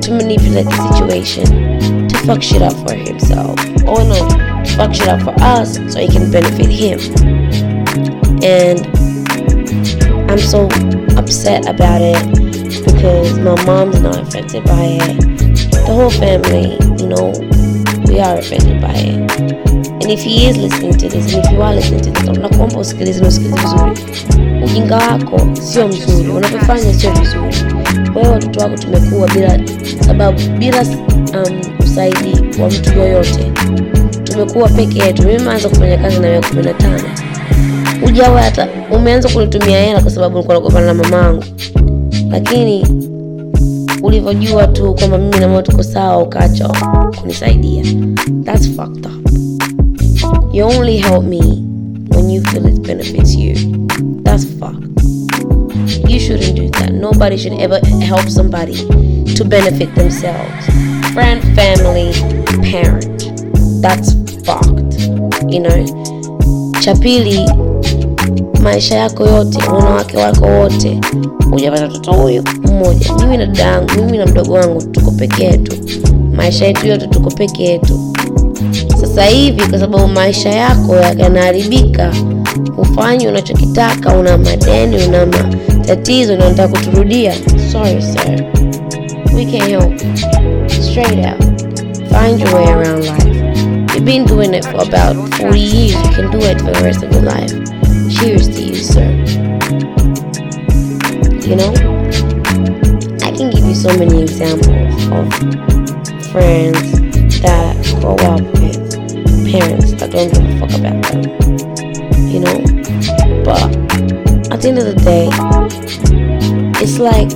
to 0.04 0.12
manipulate 0.12 0.66
the 0.66 0.94
situation, 0.94 2.08
to 2.08 2.18
fuck 2.20 2.42
shit 2.42 2.62
up 2.62 2.74
for 2.88 2.94
himself, 2.94 3.60
oh, 3.88 3.98
or 3.98 4.04
not, 4.04 4.66
to 4.66 4.76
fuck 4.78 4.94
shit 4.94 5.08
up 5.08 5.22
for 5.24 5.34
us 5.42 5.76
so 5.92 6.00
he 6.00 6.08
can 6.08 6.32
benefit 6.32 6.68
him. 6.68 7.00
And 8.44 8.86
I'm 10.32 10.40
so 10.40 10.68
upset 11.18 11.68
about 11.68 12.02
it 12.02 12.86
because 12.86 13.40
my 13.40 13.62
mom's 13.66 14.02
not 14.02 14.20
affected 14.20 14.64
by 14.66 15.00
it. 15.02 15.55
The 15.86 15.92
whole 15.94 16.10
family, 16.10 16.78
you 17.00 17.08
know, 17.08 17.32
we 18.08 18.20
are 18.20 18.38
affected 18.38 18.82
by 18.82 18.94
it. 18.94 19.32
And 20.02 20.12
if 20.12 20.22
he 20.22 20.48
is 20.48 20.58
listening 20.58 20.94
to 20.98 21.10
this, 21.10 21.34
and 21.34 21.46
if 21.46 21.52
you 21.52 21.62
are 21.62 21.74
listening 21.76 22.02
to 22.02 22.12
this, 22.12 22.24
nakuomba 22.38 22.80
usikilize 22.80 23.22
na 23.22 23.28
usikilize 23.28 23.62
vizuri. 23.62 24.64
Ujinga 24.64 24.96
wako 24.98 25.42
sio 25.62 25.88
mzuri, 25.88 26.30
unavyofanya 26.30 26.94
sio 26.94 27.12
vizuri. 27.12 27.56
Wewe 28.16 28.28
watoto 28.30 28.60
wako 28.60 28.78
tumekuwa 28.78 29.28
bila 29.28 29.60
sababu, 30.08 30.42
bila 30.60 30.82
um, 30.82 31.62
usaidi 31.80 32.62
wa 32.62 32.68
mtu 32.70 33.00
yoyote, 33.00 33.52
tumekuwa 34.24 34.70
peke 34.70 35.00
yetu. 35.00 35.24
Mimi 35.24 35.38
nimeanza 35.38 35.70
kufanya 35.70 35.98
kazi 35.98 36.20
na 36.20 36.28
wewe 36.28 36.42
kumi 36.50 36.64
na 36.64 36.74
tano 36.74 37.04
ujawa 38.08 38.42
hata 38.42 38.68
umeanza 38.92 39.30
kunitumia 39.30 39.82
hela 39.82 40.02
kwa 40.02 40.12
sababu 40.12 40.34
nilikuwa 40.36 40.56
nagombana 40.58 40.86
na 40.86 40.94
mamangu, 40.94 41.44
lakini 42.30 42.88
ulivyojua 44.06 44.68
tu 44.68 44.94
kwamba 44.94 45.18
mimi 45.18 45.40
na 45.40 45.48
mama 45.48 45.62
tuko 45.64 45.84
sawa, 45.84 46.24
ukaacha 46.24 46.70
kunisaidia. 47.22 47.84
That's 48.44 48.68
fucked 48.76 49.06
up. 49.06 49.30
You 50.54 50.66
only 50.68 50.98
help 50.98 51.24
me 51.26 51.42
when 52.16 52.30
you 52.30 52.42
feel 52.42 52.66
it 52.68 52.80
benefits 52.88 53.36
you. 53.36 53.56
That's 54.24 54.46
fucked. 54.46 54.86
You 56.08 56.20
shouldn't 56.20 56.56
do 56.56 56.70
that. 56.70 56.92
Nobody 56.94 57.38
should 57.38 57.60
ever 57.62 57.80
help 58.06 58.30
somebody 58.30 58.74
to 59.36 59.44
benefit 59.46 59.96
themselves. 59.96 60.66
Friend, 61.14 61.42
family, 61.56 62.14
parent. 62.72 63.32
That's 63.82 64.14
fucked. 64.46 65.00
You 65.52 65.60
know? 65.62 65.86
Cha 66.82 66.94
pili, 66.96 67.46
maisha 68.66 68.96
yako 68.96 69.28
yote, 69.28 69.58
wanawake 69.70 70.18
wako 70.18 70.46
wote, 70.46 71.00
hujapata 71.52 71.88
mtoto 71.88 72.12
huyu 72.14 72.44
mmoja. 72.64 73.14
Mimi 73.14 73.38
na 73.38 73.46
dada 73.46 73.62
yangu, 73.64 73.92
mimi 73.96 74.18
na 74.18 74.26
mdogo 74.26 74.54
wangu 74.54 74.82
tuko 74.82 75.12
peke 75.12 75.44
yetu, 75.44 75.76
maisha 76.34 76.66
yetu 76.66 76.88
yote 76.88 77.08
tuko 77.08 77.30
peke 77.32 77.64
yetu. 77.64 78.00
Sasa 79.02 79.26
hivi 79.26 79.68
kwa 79.70 79.80
sababu 79.80 80.08
maisha 80.08 80.50
yako 80.50 80.96
yanaharibika, 80.96 82.14
hufanyi 82.76 83.28
unachokitaka, 83.28 84.14
una 84.16 84.38
madeni, 84.38 85.04
una 85.08 85.26
matatizo 85.26 86.36
na 86.38 86.46
unataka 86.46 86.80
kuturudia. 86.80 87.34
Sorry 87.72 88.02
sir, 88.02 88.46
we 89.36 89.46
can't 89.46 89.70
help. 89.70 90.00
Straight 90.82 91.26
out, 91.26 91.44
find 92.12 92.40
your 92.42 92.56
way 92.56 92.68
around 92.74 93.04
life. 93.04 93.36
You've 93.94 94.06
been 94.06 94.26
doing 94.26 94.54
it 94.54 94.66
for 94.66 94.82
about 94.88 95.34
40 95.36 95.60
years. 95.60 95.94
You 95.94 96.10
can 96.16 96.32
do 96.32 96.38
it 96.40 96.62
for 96.62 96.72
the 96.72 96.84
rest 96.84 97.04
of 97.04 97.12
your 97.14 97.22
life. 97.24 97.75
Cheers 98.16 98.48
to 98.48 98.62
you, 98.62 98.76
sir. 98.76 99.12
You 101.46 101.56
know, 101.58 101.74
I 103.22 103.32
can 103.36 103.50
give 103.52 103.66
you 103.66 103.76
so 103.76 103.90
many 103.98 104.24
examples 104.24 104.96
of 105.12 105.28
friends 106.32 106.82
that 107.42 107.76
grow 108.00 108.16
up 108.16 108.40
with 108.40 108.80
parents 109.52 109.92
that 110.00 110.12
don't 110.12 110.32
give 110.32 110.46
a 110.48 110.58
fuck 110.60 110.74
about 110.80 111.04
them. 111.12 111.24
You 112.26 112.40
know, 112.40 112.58
but 113.44 113.62
at 114.52 114.62
the 114.62 114.68
end 114.70 114.80
of 114.80 114.86
the 114.86 114.96
day, 115.04 115.28
it's 116.82 116.98
like 117.00 117.32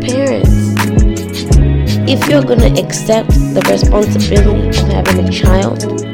parents. 0.00 0.60
If 2.08 2.28
you're 2.28 2.42
gonna 2.42 2.72
accept 2.80 3.30
the 3.30 3.62
responsibility 3.68 4.68
of 4.68 4.88
having 4.88 5.28
a 5.28 5.30
child, 5.30 6.09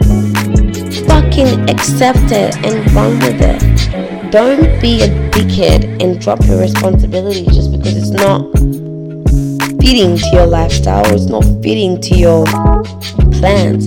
fucking 1.37 1.69
accept 1.69 2.33
it 2.33 2.57
and 2.65 2.93
run 2.93 3.19
with 3.19 3.41
it. 3.41 4.31
Don't 4.31 4.81
be 4.81 5.03
a 5.03 5.09
dickhead 5.31 6.03
and 6.03 6.21
drop 6.21 6.43
your 6.47 6.59
responsibility 6.61 7.45
just 7.45 7.71
because 7.73 7.95
it's 7.97 8.11
not 8.11 8.41
fitting 9.81 10.17
to 10.17 10.31
your 10.33 10.47
lifestyle, 10.47 11.07
or 11.07 11.15
it's 11.15 11.27
not 11.27 11.45
fitting 11.63 12.01
to 12.01 12.15
your 12.15 12.47
plans. 13.39 13.87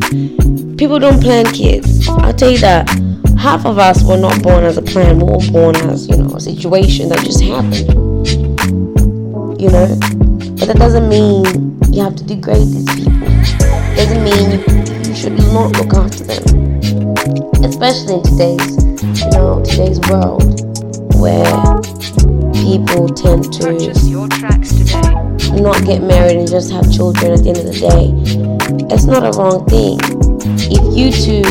People 0.77 0.99
don't 0.99 1.21
plan 1.21 1.45
kids. 1.47 2.07
I'll 2.07 2.33
tell 2.33 2.51
you 2.51 2.59
that. 2.59 2.87
Half 3.39 3.65
of 3.65 3.79
us 3.79 4.03
were 4.03 4.17
not 4.17 4.43
born 4.43 4.63
as 4.63 4.77
a 4.77 4.81
plan. 4.81 5.17
We 5.17 5.23
were 5.23 5.51
born 5.51 5.75
as, 5.77 6.07
you 6.07 6.17
know, 6.17 6.35
a 6.35 6.41
situation 6.41 7.09
that 7.09 7.25
just 7.25 7.41
happened. 7.41 7.89
You 9.59 9.69
know? 9.71 9.97
But 10.59 10.67
that 10.67 10.75
doesn't 10.77 11.09
mean 11.09 11.45
you 11.91 12.03
have 12.03 12.15
to 12.17 12.23
degrade 12.23 12.67
these 12.67 12.85
people. 12.95 13.13
It 13.23 13.95
doesn't 13.95 14.23
mean 14.23 15.05
you 15.05 15.15
should 15.15 15.37
not 15.53 15.75
look 15.77 15.93
after 15.93 16.25
them. 16.25 16.68
Especially 17.81 18.15
in 18.15 18.23
today's, 18.23 19.23
you 19.23 19.29
know, 19.31 19.63
today's 19.63 20.01
world 20.09 20.43
where 21.15 21.79
people 22.51 23.07
tend 23.07 23.53
to 23.53 23.67
Purchase 23.67 24.05
your 24.05 24.27
tracks 24.27 24.73
today. 24.73 25.61
not 25.61 25.85
get 25.85 26.03
married 26.03 26.35
and 26.35 26.45
just 26.49 26.73
have 26.73 26.91
children 26.91 27.31
at 27.31 27.39
the 27.39 27.47
end 27.47 27.57
of 27.59 27.63
the 27.63 27.79
day. 27.79 28.93
It's 28.93 29.05
not 29.05 29.23
a 29.23 29.31
wrong 29.39 29.65
thing. 29.67 29.97
If 30.69 30.83
you 30.91 31.09
two 31.09 31.41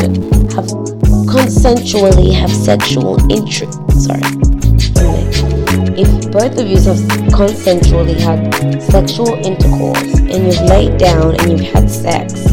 have 0.53 0.67
consensually 1.25 2.31
have 2.31 2.51
sexual 2.51 3.17
interest, 3.31 3.73
sorry, 3.99 4.21
if 5.97 6.31
both 6.31 6.59
of 6.59 6.67
you 6.67 6.77
have 6.77 7.01
consensually 7.33 8.19
had 8.19 8.83
sexual 8.83 9.33
intercourse 9.43 10.19
and 10.19 10.45
you've 10.45 10.61
laid 10.69 10.99
down 10.99 11.39
and 11.41 11.51
you've 11.53 11.73
had 11.73 11.89
sex, 11.89 12.48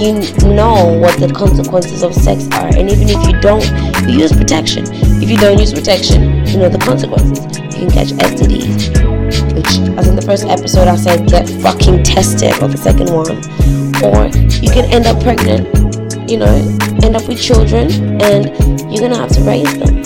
you 0.00 0.20
know 0.54 0.98
what 0.98 1.18
the 1.20 1.32
consequences 1.34 2.02
of 2.02 2.14
sex 2.14 2.48
are. 2.52 2.66
And 2.66 2.90
even 2.90 3.08
if 3.08 3.20
you 3.26 3.40
don't, 3.40 3.64
you 4.08 4.20
use 4.20 4.32
protection. 4.32 4.84
If 5.22 5.30
you 5.30 5.36
don't 5.36 5.58
use 5.58 5.72
protection, 5.72 6.46
you 6.46 6.58
know 6.58 6.68
the 6.68 6.78
consequences. 6.78 7.38
You 7.74 7.86
can 7.86 7.90
catch 7.90 8.10
STDs, 8.18 8.90
which, 9.54 9.98
as 9.98 10.08
in 10.08 10.16
the 10.16 10.22
first 10.22 10.44
episode, 10.44 10.88
I 10.88 10.96
said 10.96 11.28
get 11.28 11.48
fucking 11.62 12.02
tested, 12.02 12.52
or 12.62 12.68
the 12.68 12.76
second 12.76 13.10
one, 13.10 13.38
or 14.02 14.26
you 14.60 14.70
can 14.70 14.90
end 14.92 15.06
up 15.06 15.22
pregnant, 15.22 15.70
you 16.30 16.38
know, 16.38 16.54
end 17.02 17.16
up 17.16 17.26
with 17.28 17.40
children, 17.40 17.90
and 18.20 18.50
you're 18.90 19.08
gonna 19.08 19.18
have 19.18 19.32
to 19.32 19.42
raise 19.42 19.72
them. 19.78 20.02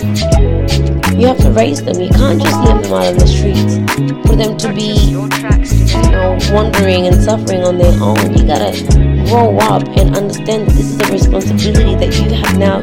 You 1.19 1.27
have 1.27 1.39
to 1.39 1.51
raise 1.51 1.83
them. 1.83 2.01
You 2.01 2.11
can't 2.11 2.41
just 2.41 2.57
leave 2.63 2.83
them 2.83 2.93
out 2.93 3.07
on 3.07 3.19
the 3.19 3.27
streets 3.27 3.75
for 4.29 4.37
them 4.37 4.57
to 4.59 4.73
be 4.73 4.95
you 5.11 6.11
know, 6.13 6.39
wandering 6.53 7.07
and 7.07 7.21
suffering 7.23 7.65
on 7.65 7.77
their 7.77 7.93
own. 8.01 8.37
You 8.37 8.47
gotta 8.47 9.08
grow 9.29 9.59
up 9.59 9.87
and 9.97 10.17
understand 10.17 10.67
that 10.67 10.75
this 10.75 10.91
is 10.91 11.01
a 11.01 11.12
responsibility 11.12 11.95
that 11.95 12.17
you 12.19 12.33
have 12.35 12.59
now 12.59 12.81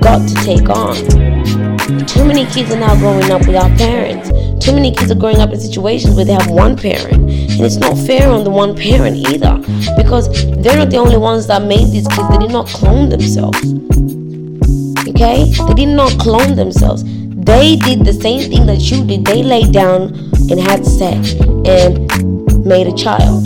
got 0.00 0.26
to 0.26 0.34
take 0.36 0.68
on. 0.70 0.94
Too 2.06 2.24
many 2.24 2.46
kids 2.46 2.72
are 2.72 2.80
now 2.80 2.96
growing 2.96 3.30
up 3.30 3.46
without 3.46 3.76
parents. 3.76 4.30
Too 4.64 4.72
many 4.72 4.90
kids 4.92 5.10
are 5.10 5.14
growing 5.14 5.38
up 5.38 5.50
in 5.50 5.60
situations 5.60 6.16
where 6.16 6.24
they 6.24 6.32
have 6.32 6.50
one 6.50 6.76
parent. 6.76 7.14
And 7.14 7.60
it's 7.60 7.76
not 7.76 7.96
fair 7.98 8.30
on 8.30 8.42
the 8.42 8.50
one 8.50 8.74
parent 8.74 9.16
either. 9.16 9.58
Because 9.96 10.28
they're 10.62 10.76
not 10.76 10.90
the 10.90 10.96
only 10.96 11.18
ones 11.18 11.46
that 11.48 11.62
made 11.62 11.88
these 11.92 12.08
kids. 12.08 12.28
They 12.30 12.38
did 12.38 12.50
not 12.50 12.66
clone 12.66 13.08
themselves. 13.10 13.60
Okay? 15.08 15.52
They 15.68 15.74
did 15.74 15.94
not 15.94 16.18
clone 16.18 16.56
themselves. 16.56 17.04
They 17.04 17.76
did 17.76 18.04
the 18.04 18.12
same 18.12 18.50
thing 18.50 18.66
that 18.66 18.80
you 18.90 19.04
did. 19.04 19.24
They 19.24 19.42
laid 19.42 19.72
down 19.72 20.14
and 20.50 20.58
had 20.58 20.84
sex 20.84 21.34
and 21.64 22.64
made 22.64 22.86
a 22.86 22.96
child. 22.96 23.44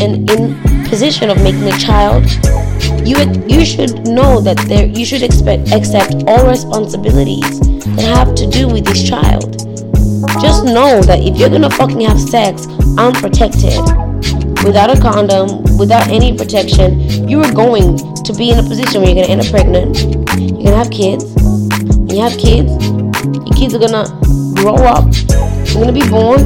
And 0.00 0.30
in 0.30 0.67
position 0.88 1.30
of 1.30 1.42
making 1.42 1.64
a 1.64 1.78
child, 1.78 2.24
you 3.06 3.16
you 3.46 3.64
should 3.64 4.08
know 4.08 4.40
that 4.40 4.56
there 4.68 4.86
you 4.86 5.04
should 5.04 5.22
expect 5.22 5.72
accept 5.72 6.24
all 6.26 6.48
responsibilities 6.48 7.60
that 7.96 8.08
have 8.16 8.34
to 8.34 8.46
do 8.46 8.68
with 8.68 8.84
this 8.84 9.06
child. 9.06 9.58
Just 10.40 10.64
know 10.64 11.00
that 11.02 11.20
if 11.20 11.36
you're 11.38 11.50
gonna 11.50 11.70
fucking 11.70 12.00
have 12.00 12.18
sex 12.18 12.66
unprotected, 12.96 13.78
without 14.64 14.90
a 14.90 15.00
condom, 15.00 15.62
without 15.78 16.08
any 16.08 16.36
protection, 16.36 17.28
you 17.28 17.40
are 17.40 17.52
going 17.52 17.96
to 18.24 18.32
be 18.34 18.50
in 18.50 18.58
a 18.58 18.62
position 18.62 19.02
where 19.02 19.10
you're 19.10 19.22
gonna 19.22 19.32
end 19.32 19.40
up 19.40 19.50
pregnant. 19.50 19.98
You're 20.38 20.72
gonna 20.72 20.76
have 20.76 20.90
kids. 20.90 21.24
When 21.34 22.16
you 22.16 22.22
have 22.22 22.36
kids, 22.38 22.72
your 22.88 23.54
kids 23.56 23.74
are 23.74 23.78
gonna 23.78 24.08
grow 24.56 24.76
up. 24.76 25.04
You're 25.68 25.84
gonna 25.84 25.92
be 25.92 26.08
born. 26.08 26.40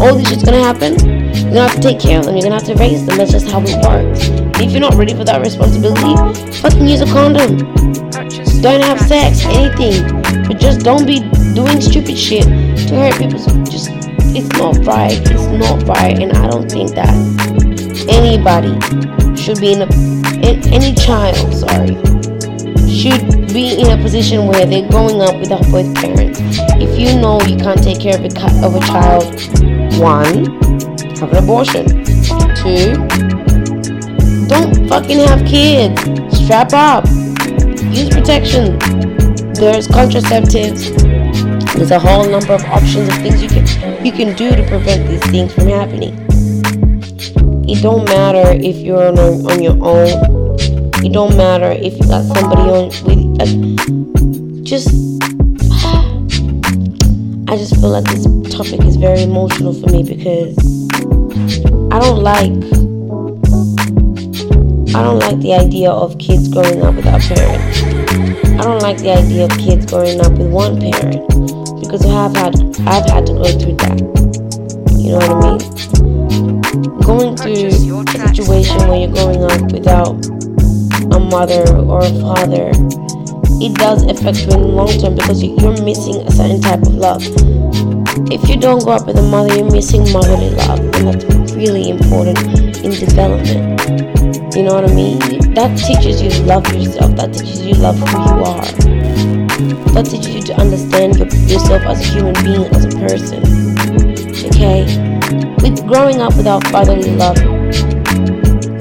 All 0.00 0.14
this 0.14 0.28
shit's 0.28 0.42
gonna 0.42 0.62
happen. 0.62 1.19
You're 1.50 1.66
gonna 1.66 1.68
have 1.72 1.80
to 1.80 1.88
take 1.88 1.98
care 1.98 2.20
of 2.20 2.26
them. 2.26 2.36
You're 2.36 2.44
gonna 2.44 2.54
have 2.62 2.66
to 2.68 2.74
raise 2.76 3.04
them. 3.04 3.16
That's 3.18 3.32
just 3.32 3.50
how 3.50 3.60
it 3.60 3.74
works. 3.84 4.28
And 4.28 4.60
if 4.62 4.70
you're 4.70 4.80
not 4.80 4.94
ready 4.94 5.14
for 5.14 5.24
that 5.24 5.40
responsibility, 5.40 6.14
fucking 6.62 6.86
use 6.86 7.00
a 7.00 7.06
condom. 7.06 7.58
Don't 8.62 8.80
have 8.82 9.00
sex, 9.00 9.44
anything. 9.46 10.06
But 10.46 10.60
just 10.60 10.80
don't 10.80 11.04
be 11.04 11.18
doing 11.52 11.80
stupid 11.80 12.16
shit 12.16 12.44
to 12.44 12.94
hurt 12.94 13.18
people. 13.18 13.38
Just, 13.66 13.90
it's 14.30 14.48
not 14.58 14.78
right. 14.86 15.18
It's 15.26 15.46
not 15.58 15.82
right. 15.88 16.16
And 16.22 16.32
I 16.34 16.46
don't 16.46 16.70
think 16.70 16.94
that 16.94 17.10
anybody 18.08 18.70
should 19.34 19.58
be 19.58 19.72
in 19.72 19.82
a, 19.82 19.88
a- 20.46 20.62
any 20.70 20.94
child, 20.94 21.34
sorry, 21.52 21.98
should 22.86 23.26
be 23.52 23.74
in 23.74 23.90
a 23.90 24.00
position 24.00 24.46
where 24.46 24.66
they're 24.66 24.88
growing 24.88 25.20
up 25.20 25.34
without 25.40 25.66
both 25.66 25.92
parents. 25.96 26.38
If 26.78 26.96
you 26.96 27.18
know 27.20 27.40
you 27.42 27.56
can't 27.56 27.82
take 27.82 27.98
care 28.00 28.14
of 28.14 28.22
a, 28.22 28.64
of 28.64 28.76
a 28.76 28.80
child, 28.86 29.24
one, 29.98 30.89
have 31.20 31.32
an 31.32 31.44
abortion. 31.44 31.86
Two, 32.56 32.94
don't 34.48 34.88
fucking 34.88 35.18
have 35.18 35.46
kids. 35.46 36.00
Strap 36.36 36.72
up. 36.72 37.06
Use 37.92 38.08
protection. 38.08 38.78
There's 39.52 39.86
contraceptives. 39.86 40.96
There's 41.74 41.90
a 41.90 41.98
whole 41.98 42.26
number 42.26 42.54
of 42.54 42.64
options 42.64 43.08
of 43.08 43.14
things 43.16 43.42
you 43.42 43.48
can 43.48 43.66
you 44.04 44.12
can 44.12 44.34
do 44.34 44.56
to 44.56 44.62
prevent 44.66 45.06
these 45.08 45.20
things 45.30 45.52
from 45.52 45.68
happening. 45.68 46.14
It 47.68 47.82
don't 47.82 48.06
matter 48.06 48.52
if 48.52 48.76
you're 48.76 49.08
on, 49.08 49.18
on 49.18 49.62
your 49.62 49.76
own. 49.84 50.08
It 51.04 51.12
don't 51.12 51.36
matter 51.36 51.70
if 51.70 51.98
you 51.98 52.06
got 52.08 52.24
somebody 52.24 52.62
on 52.62 52.88
with. 53.04 53.40
Uh, 53.40 53.46
just, 54.62 54.88
I 57.48 57.56
just 57.56 57.74
feel 57.76 57.90
like 57.90 58.04
this 58.04 58.24
topic 58.54 58.80
is 58.86 58.96
very 58.96 59.22
emotional 59.22 59.72
for 59.72 59.86
me 59.88 60.02
because 60.02 60.56
I 61.30 62.00
don't 62.00 62.22
like. 62.24 62.50
I 64.92 65.02
don't 65.04 65.20
like 65.20 65.38
the 65.38 65.54
idea 65.54 65.88
of 65.88 66.18
kids 66.18 66.48
growing 66.48 66.82
up 66.82 66.96
without 66.96 67.20
parents. 67.20 67.82
I 68.58 68.62
don't 68.62 68.82
like 68.82 68.98
the 68.98 69.12
idea 69.12 69.44
of 69.44 69.50
kids 69.50 69.86
growing 69.86 70.20
up 70.20 70.32
with 70.32 70.50
one 70.50 70.80
parent 70.80 71.28
because 71.80 72.04
I've 72.04 72.34
had 72.34 72.56
I've 72.82 73.08
had 73.08 73.26
to 73.26 73.34
go 73.34 73.44
through 73.46 73.76
that. 73.78 74.00
You 74.98 75.12
know 75.12 75.22
what 75.22 75.30
I 75.30 75.54
mean? 75.54 76.98
Going 77.00 77.36
through 77.36 77.66
a 77.66 78.34
situation 78.34 78.76
where 78.88 78.98
you're 78.98 79.14
growing 79.14 79.44
up 79.44 79.70
without 79.70 80.18
a 81.14 81.20
mother 81.20 81.62
or 81.78 82.00
a 82.02 82.10
father, 82.20 82.72
it 83.62 83.74
does 83.76 84.02
affect 84.02 84.38
you 84.38 84.50
in 84.50 84.62
the 84.62 84.66
long 84.66 84.90
term 84.98 85.14
because 85.14 85.44
you're 85.44 85.80
missing 85.84 86.26
a 86.26 86.30
certain 86.32 86.60
type 86.60 86.82
of 86.82 86.94
love. 86.94 87.22
If 88.12 88.48
you 88.48 88.58
don't 88.58 88.82
grow 88.82 88.94
up 88.94 89.06
with 89.06 89.16
a 89.18 89.22
mother, 89.22 89.54
you're 89.54 89.70
missing 89.70 90.02
motherly 90.12 90.50
love, 90.50 90.80
and 90.80 91.06
that's 91.06 91.54
really 91.54 91.90
important 91.90 92.38
in 92.82 92.90
development. 92.90 93.78
You 94.56 94.64
know 94.64 94.74
what 94.74 94.90
I 94.90 94.92
mean? 94.92 95.18
That 95.54 95.78
teaches 95.78 96.20
you 96.20 96.28
to 96.30 96.42
love 96.42 96.66
yourself. 96.74 97.14
That 97.14 97.32
teaches 97.32 97.64
you 97.64 97.74
to 97.74 97.80
love 97.80 97.98
who 97.98 98.18
you 98.18 98.44
are. 98.44 98.66
That 99.94 100.06
teaches 100.10 100.34
you 100.34 100.42
to 100.42 100.54
understand 100.54 101.18
yourself 101.18 101.82
as 101.82 102.00
a 102.00 102.12
human 102.12 102.34
being, 102.42 102.66
as 102.74 102.84
a 102.84 102.90
person. 102.98 103.46
Okay? 104.50 104.82
With 105.62 105.86
growing 105.86 106.20
up 106.20 106.36
without 106.36 106.66
fatherly 106.66 107.14
love, 107.14 107.38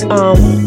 um, 0.10 0.65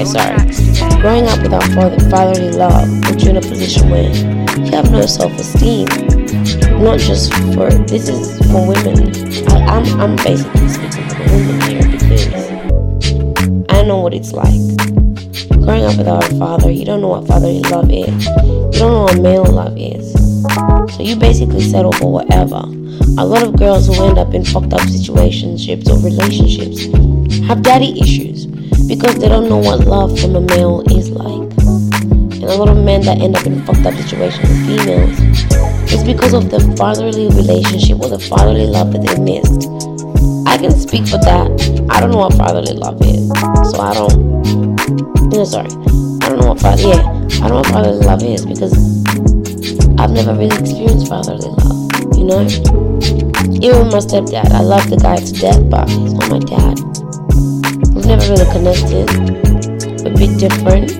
Okay, 0.00 0.08
sorry. 0.08 1.00
growing 1.02 1.26
up 1.26 1.42
without 1.42 1.62
father, 1.74 2.00
fatherly 2.08 2.52
love 2.52 2.88
put 3.02 3.22
you 3.22 3.30
in 3.30 3.36
a 3.36 3.40
position 3.42 3.90
where 3.90 4.08
you 4.08 4.70
have 4.72 4.90
no 4.90 5.04
self-esteem. 5.04 5.84
Not 6.80 6.98
just 6.98 7.30
for 7.52 7.68
this 7.84 8.08
is 8.08 8.38
for 8.50 8.66
women. 8.66 9.12
I, 9.50 9.56
I'm 9.66 10.00
I'm 10.00 10.16
basically 10.16 10.68
speaking 10.70 11.06
for 11.06 11.16
the 11.16 11.36
women 11.36 11.60
here 11.68 11.82
because 11.90 13.68
I 13.68 13.82
know 13.82 13.98
what 13.98 14.14
it's 14.14 14.32
like. 14.32 14.58
Growing 15.66 15.84
up 15.84 15.98
without 15.98 16.32
a 16.32 16.34
father, 16.36 16.70
you 16.70 16.86
don't 16.86 17.02
know 17.02 17.08
what 17.08 17.26
fatherly 17.26 17.60
love 17.60 17.90
is. 17.90 18.24
You 18.24 18.80
don't 18.80 18.80
know 18.80 19.02
what 19.02 19.20
male 19.20 19.44
love 19.44 19.76
is. 19.76 20.14
So 20.96 21.02
you 21.02 21.14
basically 21.16 21.60
settle 21.60 21.92
for 21.92 22.10
whatever. 22.10 22.62
A 23.18 23.26
lot 23.26 23.42
of 23.42 23.54
girls 23.54 23.86
who 23.86 24.02
end 24.02 24.16
up 24.16 24.32
in 24.32 24.46
fucked 24.46 24.72
up 24.72 24.80
situationships 24.80 25.90
or 25.90 25.98
relationships 26.02 26.86
have 27.46 27.60
daddy 27.62 28.00
issues 28.00 28.29
because 28.90 29.14
they 29.20 29.28
don't 29.28 29.48
know 29.48 29.58
what 29.58 29.86
love 29.86 30.18
from 30.18 30.34
a 30.34 30.40
male 30.40 30.82
is 30.90 31.10
like. 31.10 31.46
And 32.34 32.42
a 32.42 32.56
lot 32.56 32.68
of 32.68 32.76
men 32.76 33.02
that 33.02 33.20
end 33.20 33.36
up 33.36 33.46
in 33.46 33.64
fucked 33.64 33.86
up 33.86 33.94
situations 33.94 34.42
with 34.42 34.66
females 34.66 35.92
is 35.92 36.02
because 36.02 36.34
of 36.34 36.50
the 36.50 36.58
fatherly 36.76 37.28
relationship 37.28 38.00
or 38.00 38.08
the 38.08 38.18
fatherly 38.18 38.66
love 38.66 38.92
that 38.92 39.06
they 39.06 39.16
missed 39.20 39.70
I 40.50 40.58
can 40.58 40.72
speak 40.72 41.06
for 41.06 41.18
that. 41.18 41.46
I 41.88 42.00
don't 42.00 42.10
know 42.10 42.18
what 42.18 42.34
fatherly 42.34 42.74
love 42.74 43.00
is, 43.02 43.28
so 43.70 43.78
I 43.78 43.94
don't. 43.94 45.30
No, 45.30 45.44
sorry, 45.44 45.70
I 45.70 46.28
don't 46.28 46.40
know 46.40 46.48
what 46.48 46.58
father. 46.58 46.82
Yeah, 46.82 47.06
I 47.44 47.46
don't 47.46 47.50
know 47.50 47.56
what 47.62 47.66
fatherly 47.68 48.04
love 48.04 48.22
is 48.24 48.44
because 48.44 48.74
I've 50.00 50.10
never 50.10 50.34
really 50.34 50.58
experienced 50.58 51.06
fatherly 51.06 51.46
love. 51.46 52.18
You 52.18 52.24
know, 52.24 52.42
even 53.62 53.94
my 53.94 54.02
stepdad, 54.02 54.50
I 54.50 54.62
love 54.62 54.90
the 54.90 54.98
guy 55.00 55.18
to 55.22 55.32
death, 55.32 55.70
but 55.70 55.88
he's 55.88 56.14
not 56.14 56.28
my 56.28 56.40
dad. 56.40 56.89
Never 58.10 58.26
really 58.34 58.50
connected. 58.50 59.06
A 60.04 60.10
bit 60.10 60.36
different. 60.36 60.90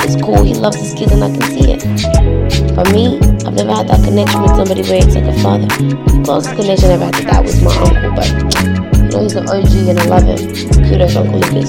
It's 0.00 0.16
cool. 0.22 0.42
He 0.44 0.54
loves 0.54 0.78
his 0.78 0.94
kids, 0.94 1.12
and 1.12 1.22
I 1.22 1.28
can 1.28 1.42
see 1.42 1.72
it. 1.72 1.82
For 2.72 2.90
me, 2.90 3.20
I've 3.44 3.52
never 3.52 3.74
had 3.74 3.88
that 3.88 4.02
connection 4.02 4.40
with 4.40 4.56
somebody 4.56 4.80
where 4.88 5.04
it's 5.04 5.14
like 5.14 5.28
a 5.28 5.36
father. 5.44 5.66
The 5.66 6.22
closest 6.24 6.56
connection 6.56 6.90
I've 6.90 7.02
had 7.02 7.12
to 7.16 7.24
that 7.26 7.44
was 7.44 7.60
my 7.60 7.76
uncle, 7.76 8.16
but 8.16 8.32
you 8.32 9.10
know 9.12 9.20
he's 9.24 9.36
an 9.36 9.44
OG 9.44 9.92
and 9.92 10.00
I 10.00 10.04
love 10.08 10.24
him. 10.24 10.40
Kudos, 10.88 11.16
Uncle 11.16 11.36
Lucas. 11.36 11.68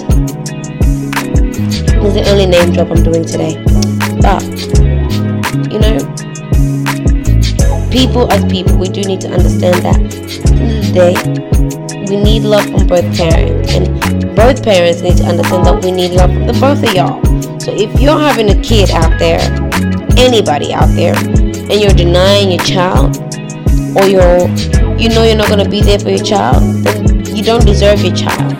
He's 2.00 2.16
the 2.16 2.24
only 2.32 2.46
name 2.48 2.72
drop 2.72 2.88
I'm 2.88 3.04
doing 3.04 3.28
today. 3.28 3.60
But 4.24 4.48
you 5.68 5.80
know, 5.84 6.00
people 7.92 8.32
as 8.32 8.46
people, 8.50 8.78
we 8.78 8.88
do 8.88 9.02
need 9.02 9.20
to 9.22 9.30
understand 9.30 9.84
that 9.84 10.00
at 10.00 10.10
the 10.10 10.64
end 10.64 10.72
of 10.72 10.86
the 10.88 10.92
day, 10.96 11.77
we 12.10 12.18
need 12.18 12.44
love 12.44 12.66
from 12.66 12.88
both 12.88 13.06
parents, 13.18 13.74
and 13.74 14.36
both 14.36 14.64
parents 14.64 15.02
need 15.02 15.18
to 15.18 15.26
understand 15.26 15.66
that 15.66 15.84
we 15.84 15.92
need 15.92 16.12
love 16.12 16.32
from 16.32 16.48
the 16.48 16.54
both 16.54 16.84
of 16.84 16.94
y'all. 16.94 17.22
So 17.60 17.74
if 17.74 18.00
you're 18.00 18.20
having 18.20 18.50
a 18.50 18.62
kid 18.62 18.92
out 18.92 19.18
there, 19.20 19.42
anybody 20.18 20.74
out 20.74 20.90
there, 20.96 21.16
and 21.18 21.82
you're 21.82 21.92
denying 21.92 22.52
your 22.52 22.64
child, 22.64 23.18
or 23.98 24.06
you're, 24.06 24.48
you 24.98 25.10
know, 25.10 25.24
you're 25.24 25.36
not 25.36 25.50
gonna 25.50 25.68
be 25.68 25.82
there 25.82 26.00
for 26.00 26.10
your 26.10 26.24
child, 26.24 26.64
then 26.86 27.26
you 27.36 27.44
don't 27.44 27.66
deserve 27.66 28.02
your 28.02 28.16
child. 28.16 28.56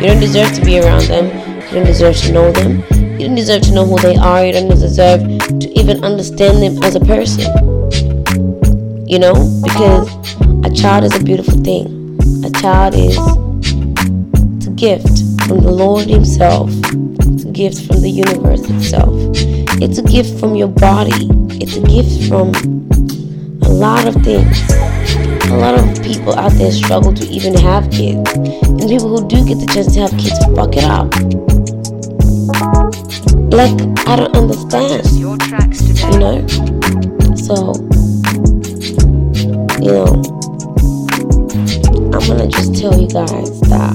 You 0.00 0.06
don't 0.06 0.20
deserve 0.20 0.52
to 0.54 0.64
be 0.64 0.78
around 0.78 1.02
them. 1.08 1.26
You 1.68 1.74
don't 1.74 1.86
deserve 1.86 2.16
to 2.18 2.32
know 2.32 2.52
them. 2.52 2.84
You 3.18 3.26
don't 3.26 3.34
deserve 3.34 3.62
to 3.62 3.74
know 3.74 3.84
who 3.84 3.98
they 3.98 4.14
are. 4.14 4.46
You 4.46 4.52
don't 4.52 4.68
deserve 4.68 5.20
to 5.22 5.68
even 5.78 6.04
understand 6.04 6.62
them 6.62 6.82
as 6.84 6.94
a 6.94 7.00
person. 7.00 7.42
You 9.08 9.18
know, 9.18 9.34
because 9.64 10.08
a 10.64 10.70
child 10.72 11.04
is 11.04 11.16
a 11.16 11.24
beautiful 11.24 11.54
thing. 11.64 11.97
Child 12.60 12.94
is 12.94 13.16
it's 14.56 14.66
a 14.66 14.70
gift 14.70 15.06
from 15.46 15.60
the 15.60 15.70
Lord 15.70 16.08
Himself. 16.08 16.68
It's 17.30 17.44
a 17.44 17.52
gift 17.52 17.86
from 17.86 18.00
the 18.00 18.10
universe 18.10 18.68
itself. 18.68 19.14
It's 19.80 19.98
a 19.98 20.02
gift 20.02 20.40
from 20.40 20.56
your 20.56 20.66
body. 20.66 21.28
It's 21.62 21.76
a 21.76 21.82
gift 21.82 22.28
from 22.28 22.50
a 23.62 23.68
lot 23.68 24.08
of 24.08 24.14
things. 24.24 24.58
A 25.50 25.56
lot 25.56 25.78
of 25.78 26.02
people 26.02 26.34
out 26.34 26.50
there 26.52 26.72
struggle 26.72 27.14
to 27.14 27.24
even 27.26 27.54
have 27.54 27.88
kids. 27.92 28.28
And 28.32 28.88
people 28.88 29.08
who 29.08 29.28
do 29.28 29.46
get 29.46 29.60
the 29.60 29.70
chance 29.72 29.94
to 29.94 30.00
have 30.00 30.10
kids 30.18 30.38
fuck 30.56 30.74
it 30.74 30.82
up. 30.82 31.14
Like, 33.54 33.78
I 34.08 34.16
don't 34.16 34.36
understand, 34.36 35.06
you 35.14 36.18
know? 36.18 36.44
So, 37.36 37.74
you 39.80 39.92
know, 39.92 40.37
I'm 42.18 42.26
gonna 42.26 42.48
just 42.48 42.74
tell 42.74 43.00
you 43.00 43.06
guys 43.06 43.60
that 43.70 43.94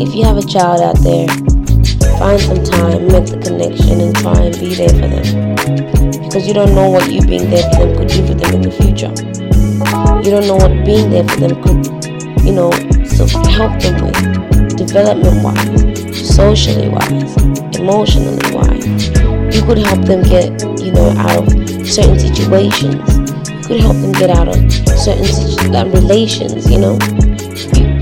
if 0.00 0.14
you 0.14 0.24
have 0.24 0.38
a 0.38 0.46
child 0.48 0.80
out 0.80 0.96
there, 1.04 1.28
find 2.16 2.40
some 2.40 2.64
time, 2.64 3.06
make 3.06 3.28
the 3.28 3.36
connection, 3.36 4.00
and 4.00 4.16
try 4.16 4.32
and 4.48 4.58
be 4.58 4.72
there 4.72 4.88
for 4.88 5.04
them. 5.04 5.54
Because 6.24 6.48
you 6.48 6.54
don't 6.54 6.74
know 6.74 6.88
what 6.88 7.12
you 7.12 7.20
being 7.20 7.50
there 7.50 7.68
for 7.68 7.84
them 7.84 7.96
could 7.98 8.08
do 8.08 8.26
for 8.26 8.32
them 8.32 8.54
in 8.54 8.62
the 8.62 8.72
future. 8.72 9.12
You 10.24 10.30
don't 10.32 10.48
know 10.48 10.56
what 10.56 10.72
being 10.88 11.10
there 11.10 11.28
for 11.28 11.36
them 11.36 11.60
could, 11.60 11.84
you 12.40 12.56
know, 12.56 12.72
so 13.12 13.28
help 13.52 13.76
them 13.84 14.00
with, 14.00 14.78
development 14.80 15.44
wise, 15.44 16.34
socially 16.34 16.88
wise, 16.88 17.36
emotionally 17.76 18.40
wise. 18.56 19.12
You 19.52 19.60
could 19.68 19.84
help 19.84 20.00
them 20.06 20.22
get, 20.24 20.48
you 20.80 20.92
know, 20.96 21.12
out 21.20 21.44
of 21.44 21.52
certain 21.86 22.18
situations. 22.18 23.13
Could 23.66 23.80
help 23.80 23.96
them 23.96 24.12
get 24.12 24.30
out 24.30 24.48
of 24.48 24.54
certain 24.98 25.24
situ- 25.24 25.74
uh, 25.74 25.86
relations, 25.86 26.70
you 26.70 26.78
know. 26.78 26.98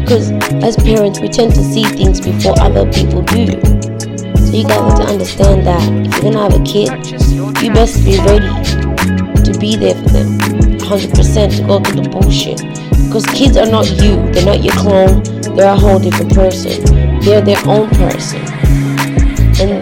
Because 0.01 0.31
as 0.62 0.77
parents, 0.77 1.20
we 1.20 1.29
tend 1.29 1.55
to 1.55 1.62
see 1.62 1.85
things 1.85 2.20
before 2.20 2.59
other 2.61 2.90
people 2.92 3.22
do. 3.22 3.46
So 4.42 4.51
you 4.59 4.64
guys 4.66 4.83
need 4.83 5.05
to 5.05 5.09
understand 5.11 5.66
that 5.66 5.83
if 6.07 6.22
you're 6.22 6.33
gonna 6.33 6.51
have 6.51 6.61
a 6.61 6.64
kid, 6.64 6.90
you 7.62 7.72
best 7.72 8.05
be 8.05 8.18
ready 8.18 8.48
to 9.44 9.57
be 9.61 9.77
there 9.77 9.94
for 9.94 10.09
them 10.11 10.38
100% 10.81 11.57
to 11.57 11.62
go 11.66 11.81
through 11.81 12.03
the 12.03 12.09
bullshit 12.11 12.59
because 13.07 13.25
kids 13.27 13.57
are 13.57 13.70
not 13.70 13.88
you 14.03 14.16
they're 14.33 14.44
not 14.44 14.62
your 14.62 14.75
clone 14.75 15.22
they're 15.57 15.72
a 15.72 15.77
whole 15.77 15.98
different 15.98 16.33
person 16.35 16.83
they're 17.20 17.40
their 17.40 17.61
own 17.66 17.88
person 17.90 18.40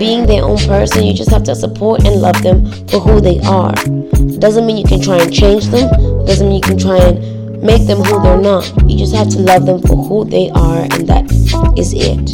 being 0.00 0.24
their 0.24 0.42
own 0.42 0.56
person 0.56 1.04
you 1.04 1.12
just 1.12 1.30
have 1.30 1.44
to 1.44 1.54
support 1.54 2.02
and 2.06 2.22
love 2.22 2.42
them 2.42 2.64
for 2.88 3.00
who 3.00 3.20
they 3.20 3.38
are. 3.40 3.74
It 3.76 4.40
doesn't 4.40 4.66
mean 4.66 4.78
you 4.78 4.84
can 4.84 5.02
try 5.02 5.18
and 5.18 5.32
change 5.32 5.66
them. 5.66 5.92
It 6.22 6.26
doesn't 6.26 6.48
mean 6.48 6.56
you 6.56 6.68
can 6.68 6.78
try 6.78 6.96
and 6.96 7.62
make 7.62 7.86
them 7.86 7.98
who 7.98 8.22
they're 8.22 8.40
not. 8.40 8.64
You 8.90 8.96
just 8.96 9.14
have 9.14 9.28
to 9.28 9.38
love 9.38 9.66
them 9.66 9.82
for 9.82 10.02
who 10.02 10.24
they 10.24 10.48
are 10.50 10.84
and 10.90 11.06
that 11.06 11.30
is 11.76 11.92
it. 11.92 12.32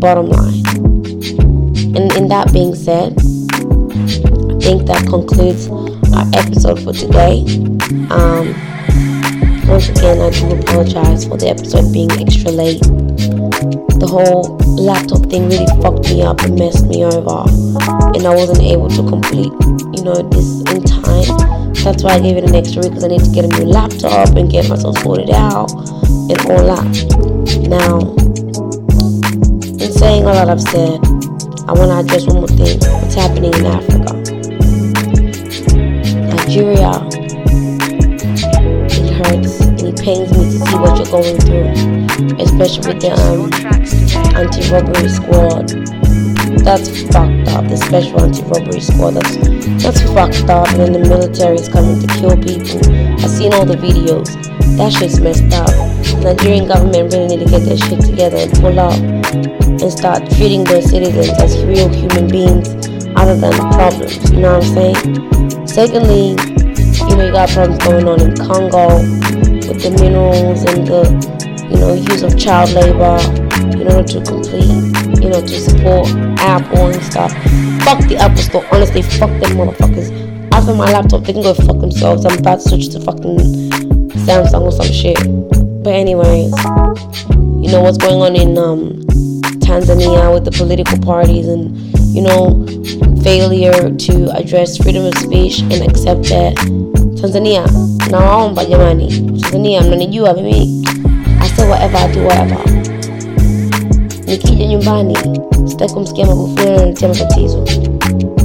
Bottom 0.00 0.30
line. 0.30 0.66
And 1.96 2.12
in 2.16 2.26
that 2.28 2.52
being 2.52 2.74
said 2.74 3.12
I 3.12 4.58
think 4.58 4.86
that 4.88 5.06
concludes 5.08 5.68
our 6.12 6.26
episode 6.34 6.82
for 6.82 6.92
today. 6.92 7.44
Um, 8.10 8.50
once 9.68 9.88
again, 9.88 10.20
I 10.20 10.30
do 10.30 10.58
apologize 10.58 11.24
for 11.24 11.36
the 11.36 11.50
episode 11.50 11.92
being 11.92 12.10
extra 12.12 12.50
late. 12.50 12.82
The 13.60 14.08
whole 14.08 14.56
laptop 14.80 15.28
thing 15.28 15.50
really 15.50 15.68
fucked 15.82 16.08
me 16.08 16.22
up 16.22 16.40
and 16.40 16.58
messed 16.58 16.86
me 16.86 17.04
over, 17.04 17.44
and 18.16 18.24
I 18.24 18.32
wasn't 18.34 18.62
able 18.62 18.88
to 18.88 19.04
complete, 19.04 19.52
you 19.92 20.02
know, 20.02 20.16
this 20.32 20.64
in 20.72 20.80
time. 20.80 21.28
That's 21.84 22.02
why 22.02 22.16
I 22.16 22.20
gave 22.20 22.38
it 22.38 22.44
an 22.44 22.54
extra 22.54 22.80
week 22.80 22.92
because 22.92 23.04
I 23.04 23.08
need 23.08 23.22
to 23.22 23.30
get 23.30 23.44
a 23.44 23.48
new 23.48 23.66
laptop 23.66 24.34
and 24.36 24.50
get 24.50 24.68
myself 24.70 24.96
sorted 24.98 25.28
out 25.28 25.70
and 25.72 26.40
all 26.48 26.64
that. 26.72 26.88
Now, 27.68 28.00
in 29.76 29.92
saying 29.92 30.24
all 30.24 30.32
that 30.32 30.48
I've 30.48 30.62
said, 30.62 30.96
I 31.68 31.72
want 31.76 31.92
to 31.92 32.00
address 32.00 32.26
one 32.26 32.36
more 32.40 32.48
thing. 32.48 32.80
What's 32.80 33.14
happening 33.14 33.52
in 33.52 33.66
Africa? 33.66 34.16
Nigeria. 36.32 37.09
Pains 40.00 40.32
me 40.32 40.44
to 40.44 40.58
see 40.64 40.76
what 40.80 40.96
you're 40.96 41.12
going 41.12 41.36
through, 41.44 41.68
especially 42.40 42.88
with 42.88 43.00
the 43.04 43.12
um, 43.20 43.52
anti-robbery 44.32 45.08
squad. 45.12 45.68
That's 46.64 46.88
fucked 47.12 47.52
up. 47.52 47.68
The 47.68 47.76
special 47.76 48.20
anti-robbery 48.20 48.80
squad. 48.80 49.20
That's 49.20 49.36
that's 49.84 50.02
fucked 50.12 50.48
up. 50.48 50.68
And 50.72 50.80
then 50.80 50.92
the 50.92 51.04
military 51.04 51.56
is 51.56 51.68
coming 51.68 52.00
to 52.00 52.08
kill 52.16 52.36
people. 52.40 52.80
I've 53.20 53.30
seen 53.30 53.52
all 53.52 53.64
the 53.64 53.76
videos. 53.76 54.32
That 54.76 54.92
shit's 54.92 55.20
messed 55.20 55.52
up. 55.52 55.68
Nigerian 56.24 56.68
government 56.68 57.12
really 57.12 57.36
need 57.36 57.44
to 57.44 57.50
get 57.50 57.64
their 57.68 57.76
shit 57.76 58.00
together 58.00 58.38
and 58.38 58.52
pull 58.56 58.80
up 58.80 58.96
and 58.96 59.92
start 59.92 60.24
treating 60.32 60.64
their 60.64 60.82
citizens 60.82 61.28
as 61.40 61.62
real 61.64 61.88
human 61.88 62.28
beings 62.28 62.68
other 63.16 63.36
than 63.36 63.52
problems. 63.76 64.16
You 64.32 64.40
know 64.40 64.58
what 64.58 64.64
I'm 64.64 64.74
saying? 64.74 65.66
Secondly, 65.68 66.36
you 67.04 67.16
know 67.16 67.24
you 67.26 67.32
got 67.32 67.48
problems 67.50 67.84
going 67.84 68.08
on 68.08 68.20
in 68.20 68.36
Congo 68.36 69.39
with 69.70 69.82
the 69.82 69.90
minerals 70.02 70.64
and 70.64 70.86
the 70.88 71.06
you 71.70 71.78
know 71.78 71.94
use 71.94 72.22
of 72.24 72.36
child 72.36 72.70
labor 72.72 73.22
in 73.78 73.86
order 73.86 74.02
to 74.02 74.18
complete 74.26 74.66
you 75.22 75.30
know 75.30 75.40
to 75.40 75.60
support 75.60 76.08
Apple 76.42 76.90
and 76.90 77.02
stuff. 77.04 77.30
Fuck 77.86 78.02
the 78.08 78.16
Apple 78.18 78.42
store, 78.42 78.66
honestly, 78.72 79.02
fuck 79.02 79.30
them 79.40 79.54
motherfuckers. 79.54 80.10
After 80.52 80.74
my 80.74 80.90
laptop, 80.90 81.22
they 81.22 81.32
can 81.32 81.42
go 81.42 81.54
fuck 81.54 81.78
themselves. 81.78 82.26
I'm 82.26 82.36
about 82.36 82.60
to 82.60 82.68
switch 82.68 82.88
to 82.90 83.00
fucking 83.00 83.38
Samsung 84.26 84.62
or 84.62 84.72
some 84.72 84.90
shit. 84.90 85.18
But 85.84 85.94
anyways, 85.94 86.50
you 87.62 87.70
know 87.70 87.80
what's 87.82 87.98
going 87.98 88.20
on 88.20 88.34
in 88.34 88.58
um 88.58 88.98
Tanzania 89.62 90.34
with 90.34 90.44
the 90.44 90.50
political 90.50 90.98
parties 90.98 91.46
and 91.46 91.76
you 92.10 92.22
know 92.22 92.66
failure 93.22 93.94
to 93.94 94.30
address 94.34 94.78
freedom 94.78 95.04
of 95.04 95.14
speech 95.14 95.60
and 95.60 95.84
accept 95.88 96.24
that 96.24 96.89
Tanzania 97.20 97.64
nawaomba 98.10 98.64
jamani 98.64 99.32
Tanzania 99.40 99.80
mnanijua 99.82 100.34
mimi 100.34 100.84
I 101.40 101.48
say 101.56 101.68
whatever 101.68 101.96
I 102.00 102.14
do 102.14 102.20
whatever 102.26 102.58
nikija 104.26 104.66
nyumbani 104.66 105.16
sitaki 105.64 105.94
kumsikia 105.94 106.26
Magufuli 106.26 106.68
ananiletea 106.68 107.08
matatizo 107.08 107.64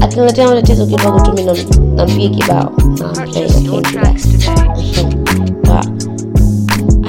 akiniletea 0.01 0.47
matatizo 0.47 0.85
kidogo 0.85 1.19
tu 1.19 1.33
mimi 1.33 1.51
nampiga 1.95 2.29
kibao 2.35 2.71
na 2.99 3.07
Purchase 3.09 3.63
your 3.65 3.81
tracks 3.81 4.23
today. 4.23 5.15
but 5.63 5.85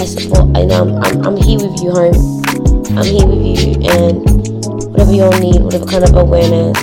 I 0.02 0.06
support. 0.06 0.56
I 0.56 0.64
know 0.66 0.82
I'm, 0.82 1.02
I'm, 1.02 1.26
I'm 1.26 1.36
here 1.36 1.58
with 1.58 1.82
you, 1.82 1.90
home. 1.90 2.42
I'm 2.96 3.04
here 3.04 3.26
with 3.26 3.66
you, 3.66 3.90
and 3.90 4.24
whatever 4.92 5.12
you 5.12 5.22
all 5.24 5.38
need, 5.38 5.62
whatever 5.62 5.86
kind 5.86 6.04
of 6.04 6.14
awareness 6.14 6.76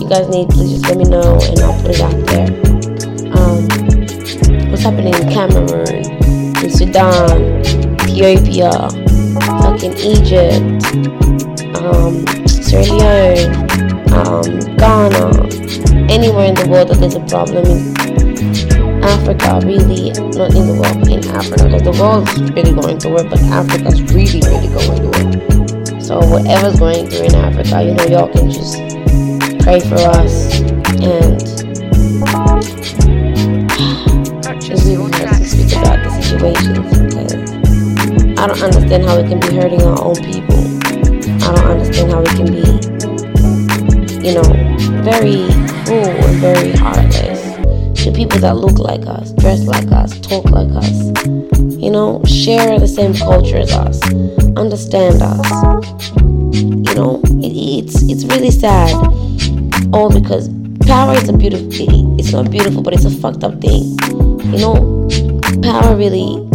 you 0.00 0.08
guys 0.08 0.28
need, 0.28 0.48
please 0.50 0.72
just 0.72 0.86
let 0.88 0.96
me 0.96 1.04
know, 1.04 1.38
and 1.42 1.60
I'll 1.60 1.80
put 1.82 1.90
it 1.90 2.00
out 2.00 2.26
there. 2.26 2.81
What's 4.82 4.96
happening 4.96 5.14
in 5.14 5.32
Cameroon, 5.32 6.56
in 6.58 6.68
Sudan, 6.68 7.62
Ethiopia, 8.02 8.72
fucking 9.62 9.94
Egypt, 9.94 10.58
um, 11.78 12.26
Sierra 12.48 12.82
Leone, 12.90 13.54
um, 14.10 14.42
Ghana, 14.74 16.10
anywhere 16.10 16.46
in 16.46 16.56
the 16.56 16.66
world 16.68 16.88
that 16.88 16.98
there's 16.98 17.14
a 17.14 17.24
problem 17.30 17.64
in 17.64 19.04
Africa, 19.04 19.60
really, 19.64 20.10
not 20.34 20.52
in 20.52 20.66
the 20.66 20.74
world, 20.74 20.98
but 20.98 21.10
in 21.12 21.30
Africa, 21.30 21.62
because 21.62 21.82
the 21.82 21.94
world's 22.02 22.40
really 22.50 22.74
going 22.74 22.98
through 22.98 23.18
it, 23.18 23.30
but 23.30 23.40
Africa's 23.54 24.02
really, 24.10 24.42
really 24.50 24.66
going 24.66 24.98
through 24.98 25.94
it. 25.94 26.02
So 26.02 26.18
whatever's 26.26 26.80
going 26.80 27.08
through 27.08 27.26
in 27.26 27.34
Africa, 27.36 27.84
you 27.84 27.94
know, 27.94 28.06
y'all 28.06 28.32
can 28.32 28.50
just 28.50 28.78
pray 29.62 29.78
for 29.78 29.94
us 30.18 30.60
and 30.98 31.51
situations 36.42 38.38
I 38.38 38.46
don't 38.48 38.62
understand 38.62 39.04
how 39.04 39.18
it 39.18 39.28
can 39.28 39.38
be 39.38 39.54
hurting 39.54 39.82
our 39.82 40.02
own 40.02 40.16
people. 40.16 40.58
I 41.44 41.54
don't 41.54 41.70
understand 41.70 42.10
how 42.10 42.22
it 42.22 42.28
can 42.30 42.46
be, 42.46 42.64
you 44.26 44.34
know, 44.34 44.42
very 45.02 45.46
cruel 45.84 46.08
and 46.08 46.40
very 46.40 46.72
heartless 46.72 47.40
to 48.02 48.10
people 48.10 48.40
that 48.40 48.56
look 48.56 48.78
like 48.78 49.06
us, 49.06 49.32
dress 49.34 49.64
like 49.66 49.92
us, 49.92 50.18
talk 50.20 50.44
like 50.46 50.70
us, 50.72 51.14
you 51.78 51.90
know, 51.90 52.20
share 52.24 52.80
the 52.80 52.88
same 52.88 53.14
culture 53.14 53.58
as 53.58 53.72
us, 53.72 54.02
understand 54.56 55.22
us. 55.22 55.50
You 56.52 56.94
know, 56.96 57.20
it, 57.24 57.52
it's 57.52 58.02
it's 58.02 58.24
really 58.24 58.50
sad. 58.50 58.92
All 59.94 60.10
because 60.10 60.48
power 60.86 61.14
is 61.14 61.28
a 61.28 61.32
beautiful 61.32 61.70
thing. 61.70 62.18
It's 62.18 62.32
not 62.32 62.50
beautiful, 62.50 62.82
but 62.82 62.92
it's 62.94 63.04
a 63.04 63.10
fucked 63.10 63.44
up 63.44 63.60
thing. 63.60 63.96
You 64.52 64.58
know, 64.58 65.08
power 65.62 65.96
really 65.96 66.48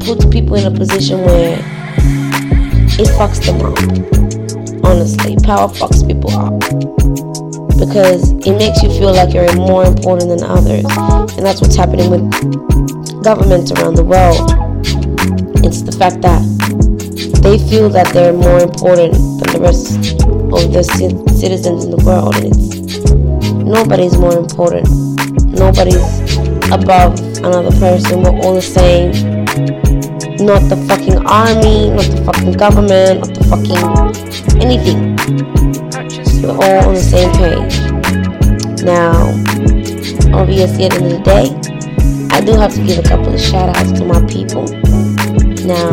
puts 0.00 0.24
people 0.26 0.54
in 0.56 0.66
a 0.66 0.70
position 0.70 1.20
where 1.22 1.58
it 1.58 3.08
fucks 3.18 3.44
them 3.44 3.60
up. 3.60 3.76
Honestly, 4.84 5.36
power 5.42 5.68
fucks 5.68 6.06
people 6.06 6.30
up 6.30 6.58
because 7.78 8.30
it 8.46 8.56
makes 8.58 8.82
you 8.82 8.90
feel 8.90 9.12
like 9.12 9.34
you're 9.34 9.52
more 9.56 9.84
important 9.84 10.28
than 10.28 10.42
others, 10.44 10.84
and 11.36 11.44
that's 11.44 11.60
what's 11.60 11.74
happening 11.76 12.10
with 12.10 12.22
governments 13.24 13.72
around 13.72 13.96
the 13.96 14.04
world. 14.04 14.50
It's 15.64 15.82
the 15.82 15.92
fact 15.92 16.20
that 16.22 16.42
they 17.42 17.58
feel 17.70 17.88
that 17.90 18.12
they're 18.12 18.32
more 18.32 18.60
important 18.60 19.14
than 19.14 19.52
the 19.54 19.60
rest 19.60 19.96
of 20.22 20.72
the 20.72 20.82
ci- 20.82 21.34
citizens 21.40 21.84
in 21.84 21.90
the 21.90 22.02
world, 22.04 22.36
and 22.36 22.46
it's 22.46 23.10
nobody's 23.64 24.16
more 24.16 24.36
important. 24.36 24.88
Nobody's 25.58 26.02
above 26.70 27.31
another 27.44 27.70
person. 27.78 28.22
We're 28.22 28.38
all 28.40 28.54
the 28.54 28.62
same. 28.62 29.10
Not 30.44 30.68
the 30.68 30.76
fucking 30.88 31.26
army, 31.26 31.90
not 31.90 32.06
the 32.06 32.22
fucking 32.24 32.52
government, 32.52 33.20
not 33.20 33.34
the 33.34 33.44
fucking 33.50 34.62
anything. 34.62 35.16
We're 36.42 36.50
all 36.50 36.88
on 36.88 36.94
the 36.94 37.00
same 37.00 37.30
page. 37.38 37.78
Now, 38.82 39.30
obviously, 40.36 40.84
at 40.86 40.92
the 40.92 40.98
end 40.98 41.04
of 41.04 41.10
the 41.10 41.22
day, 41.22 41.72
I 42.34 42.40
do 42.40 42.52
have 42.52 42.74
to 42.74 42.82
give 42.84 42.98
a 42.98 43.02
couple 43.02 43.32
of 43.34 43.40
shout 43.40 43.76
outs 43.76 43.92
to 43.92 44.04
my 44.04 44.20
people. 44.26 44.66
Now, 45.66 45.90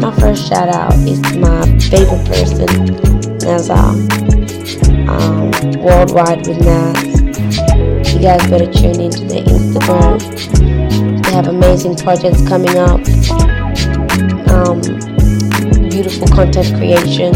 my 0.00 0.10
first 0.18 0.48
shout 0.48 0.68
out 0.68 0.94
is 1.06 1.20
to 1.20 1.38
my 1.38 1.78
favorite 1.78 2.26
person, 2.26 2.66
Nazar. 3.38 3.94
Um, 5.08 5.50
worldwide 5.82 6.46
with 6.46 6.64
Naz. 6.64 7.71
You 8.12 8.18
guys 8.20 8.48
better 8.50 8.70
tune 8.70 9.00
into 9.00 9.24
their 9.24 9.42
Instagram. 9.42 10.20
They 11.22 11.32
have 11.32 11.48
amazing 11.48 11.96
projects 11.96 12.46
coming 12.46 12.76
up. 12.76 13.00
Um, 14.48 14.80
beautiful 15.88 16.28
content 16.28 16.76
creation. 16.76 17.34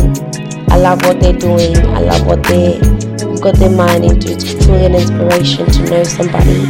I 0.71 0.77
love 0.77 1.03
what 1.03 1.21
they're 1.21 1.33
doing. 1.33 1.77
I 1.89 2.01
love 2.01 2.27
what 2.27 2.45
they 2.45 2.79
got 3.41 3.57
their 3.57 3.71
mind 3.71 4.05
into. 4.05 4.33
It's 4.33 4.45
truly 4.65 4.85
an 4.87 4.95
inspiration 4.95 5.67
to 5.67 5.91
know 5.91 6.05
somebody 6.05 6.67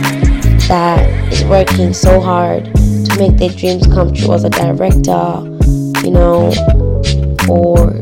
that 0.68 1.32
is 1.32 1.44
working 1.44 1.92
so 1.92 2.20
hard 2.20 2.64
to 2.66 3.16
make 3.18 3.36
their 3.36 3.50
dreams 3.50 3.86
come 3.86 4.14
true 4.14 4.34
as 4.34 4.44
a 4.44 4.50
director, 4.50 5.42
you 6.04 6.12
know, 6.12 6.52
or 7.48 7.92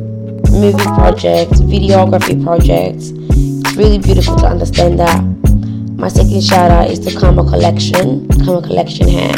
movie 0.51 0.85
projects, 0.85 1.61
videography 1.61 2.43
projects. 2.45 3.11
It's 3.11 3.75
really 3.75 3.99
beautiful 3.99 4.37
to 4.37 4.47
understand 4.47 4.99
that. 4.99 5.34
My 6.05 6.09
second 6.09 6.43
shout 6.45 6.71
out 6.71 6.91
is 6.91 6.99
to 7.07 7.19
Karma 7.19 7.43
Collection, 7.45 8.29
Karma 8.45 8.61
Collection 8.61 9.09
Hair, 9.09 9.33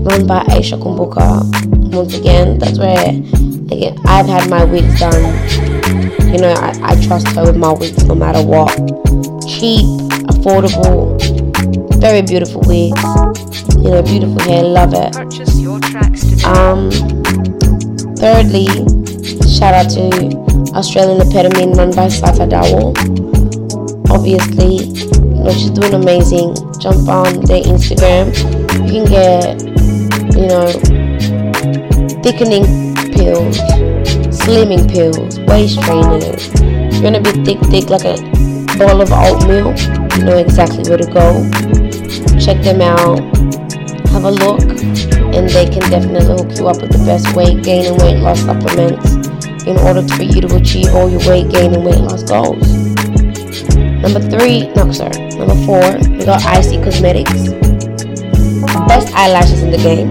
run 0.00 0.26
by 0.26 0.40
Aisha 0.48 0.80
Kumbuka. 0.80 1.44
Once 1.92 2.14
again, 2.14 2.58
that's 2.58 2.78
where 2.78 3.10
again, 3.10 3.98
I've 4.06 4.24
had 4.24 4.48
my 4.48 4.64
wigs 4.64 4.98
done. 4.98 5.24
You 6.32 6.38
know, 6.38 6.54
I, 6.56 6.72
I 6.82 7.06
trust 7.06 7.28
her 7.36 7.42
with 7.44 7.56
my 7.58 7.70
wigs 7.70 8.02
no 8.06 8.14
matter 8.14 8.42
what. 8.42 8.70
Cheap, 9.46 9.84
affordable, 10.32 11.20
very 12.00 12.22
beautiful 12.22 12.62
wigs. 12.62 12.98
You 13.76 13.90
know, 13.90 14.02
beautiful 14.02 14.40
hair, 14.40 14.62
love 14.62 14.94
it. 14.94 15.12
Purchase 15.12 15.60
your 15.60 15.80
tracks 15.80 16.20
today. 16.22 16.44
Um, 16.44 16.90
thirdly, 18.16 18.68
shout 19.44 19.74
out 19.74 19.90
to 19.90 20.72
Australian 20.74 21.20
Epitome 21.20 21.74
run 21.76 21.90
by 21.90 22.06
Sata 22.06 22.48
Dawal. 22.48 22.96
Obviously, 24.08 25.05
know, 25.46 25.52
she's 25.52 25.70
doing 25.70 25.94
amazing. 25.94 26.54
Jump 26.78 27.08
on 27.08 27.40
their 27.46 27.62
Instagram. 27.62 28.34
You 28.86 28.90
can 28.92 29.04
get, 29.06 29.62
you 30.34 30.46
know, 30.46 30.66
thickening 32.22 32.66
pills, 33.14 33.58
slimming 34.34 34.90
pills, 34.90 35.38
waist 35.40 35.80
trainers. 35.82 36.48
You're 36.92 37.02
gonna 37.02 37.20
be 37.20 37.32
thick, 37.44 37.60
thick 37.70 37.90
like 37.90 38.04
a 38.04 38.16
bowl 38.76 39.00
of 39.00 39.12
oatmeal. 39.12 39.74
You 40.16 40.24
know 40.24 40.36
exactly 40.36 40.82
where 40.88 40.98
to 40.98 41.06
go. 41.06 41.48
Check 42.38 42.62
them 42.62 42.80
out. 42.80 43.20
Have 44.10 44.24
a 44.24 44.30
look 44.30 44.62
and 45.36 45.48
they 45.50 45.66
can 45.66 45.82
definitely 45.90 46.24
hook 46.24 46.58
you 46.58 46.66
up 46.68 46.80
with 46.80 46.90
the 46.90 47.04
best 47.04 47.36
weight 47.36 47.62
gain 47.62 47.84
and 47.86 48.00
weight 48.00 48.18
loss 48.18 48.40
supplements 48.40 49.14
in 49.66 49.76
order 49.78 50.02
for 50.08 50.22
you 50.22 50.40
to 50.40 50.56
achieve 50.56 50.88
all 50.94 51.10
your 51.10 51.20
weight 51.28 51.50
gain 51.50 51.74
and 51.74 51.84
weight 51.84 51.98
loss 51.98 52.22
goals. 52.22 52.85
Number 54.02 54.20
three, 54.20 54.68
no, 54.74 54.92
sorry, 54.92 55.18
number 55.36 55.54
four, 55.66 55.82
we 56.10 56.24
got 56.24 56.44
Icy 56.44 56.76
Cosmetics. 56.82 57.32
Best 58.86 59.14
eyelashes 59.14 59.62
in 59.62 59.70
the 59.70 59.78
game. 59.78 60.10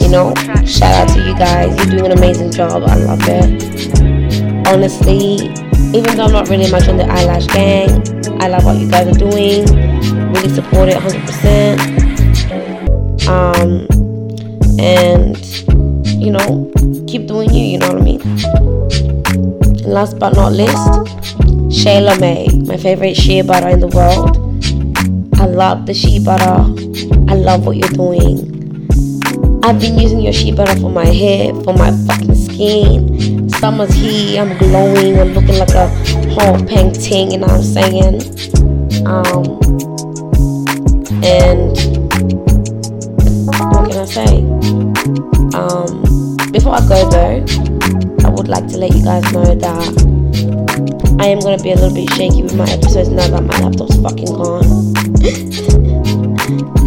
You 0.00 0.08
know, 0.08 0.34
shout 0.64 0.94
out 0.94 1.08
to 1.14 1.20
you 1.20 1.34
guys. 1.34 1.76
You're 1.76 1.98
doing 1.98 2.12
an 2.12 2.18
amazing 2.18 2.52
job. 2.52 2.82
I 2.84 2.94
love 2.96 3.20
it. 3.22 4.66
Honestly, 4.66 5.50
even 5.96 6.16
though 6.16 6.24
I'm 6.24 6.32
not 6.32 6.48
really 6.48 6.70
much 6.70 6.88
on 6.88 6.96
the 6.96 7.04
eyelash 7.04 7.46
gang, 7.48 7.88
I 8.40 8.48
love 8.48 8.64
what 8.64 8.78
you 8.78 8.90
guys 8.90 9.06
are 9.06 9.18
doing. 9.18 9.66
Really 10.32 10.48
support 10.48 10.88
it 10.88 10.96
100%. 10.96 11.98
Um, 13.28 13.86
and 14.78 15.36
you 16.18 16.30
know, 16.30 16.70
keep 17.06 17.26
doing 17.26 17.52
you. 17.52 17.64
You 17.64 17.78
know 17.78 17.92
what 17.92 18.00
I 18.00 18.04
mean. 18.04 18.20
And 18.22 19.86
last 19.86 20.18
but 20.18 20.34
not 20.34 20.52
least, 20.52 20.76
Shayla 21.68 22.18
May, 22.18 22.48
my 22.66 22.78
favorite 22.78 23.14
shea 23.14 23.42
butter 23.42 23.68
in 23.68 23.80
the 23.80 23.88
world. 23.88 24.36
I 25.38 25.44
love 25.44 25.84
the 25.84 25.92
shea 25.92 26.18
butter. 26.18 26.64
I 27.30 27.34
love 27.34 27.66
what 27.66 27.76
you're 27.76 27.88
doing. 27.90 28.48
I've 29.62 29.78
been 29.78 29.98
using 29.98 30.20
your 30.20 30.32
shea 30.32 30.52
butter 30.52 30.80
for 30.80 30.90
my 30.90 31.04
hair, 31.04 31.52
for 31.62 31.74
my 31.74 31.90
fucking 32.06 32.34
skin. 32.34 33.50
Summer's 33.50 33.92
here, 33.92 34.40
I'm 34.40 34.56
glowing, 34.56 35.18
I'm 35.20 35.34
looking 35.34 35.58
like 35.58 35.74
a 35.74 35.88
whole 36.30 36.58
painting, 36.66 37.32
you 37.32 37.38
know 37.38 37.48
what 37.48 37.56
I'm 37.56 37.62
saying? 37.62 38.22
Um, 39.06 39.60
and 41.22 41.76
what 43.70 43.90
can 43.90 43.98
I 43.98 44.04
say? 44.06 44.38
Um, 45.54 46.02
before 46.50 46.76
I 46.76 46.88
go 46.88 47.10
though, 47.10 47.44
I 48.24 48.30
would 48.30 48.48
like 48.48 48.66
to 48.68 48.78
let 48.78 48.94
you 48.94 49.04
guys 49.04 49.30
know 49.32 49.54
that 49.54 50.07
I 51.20 51.26
am 51.26 51.40
gonna 51.40 51.60
be 51.60 51.72
a 51.72 51.74
little 51.74 51.92
bit 51.92 52.08
shaky 52.14 52.42
with 52.42 52.54
my 52.54 52.70
episodes 52.70 53.08
now 53.08 53.26
that 53.26 53.42
my 53.42 53.58
laptop's 53.58 53.96
fucking 53.98 54.30
gone. 54.38 54.62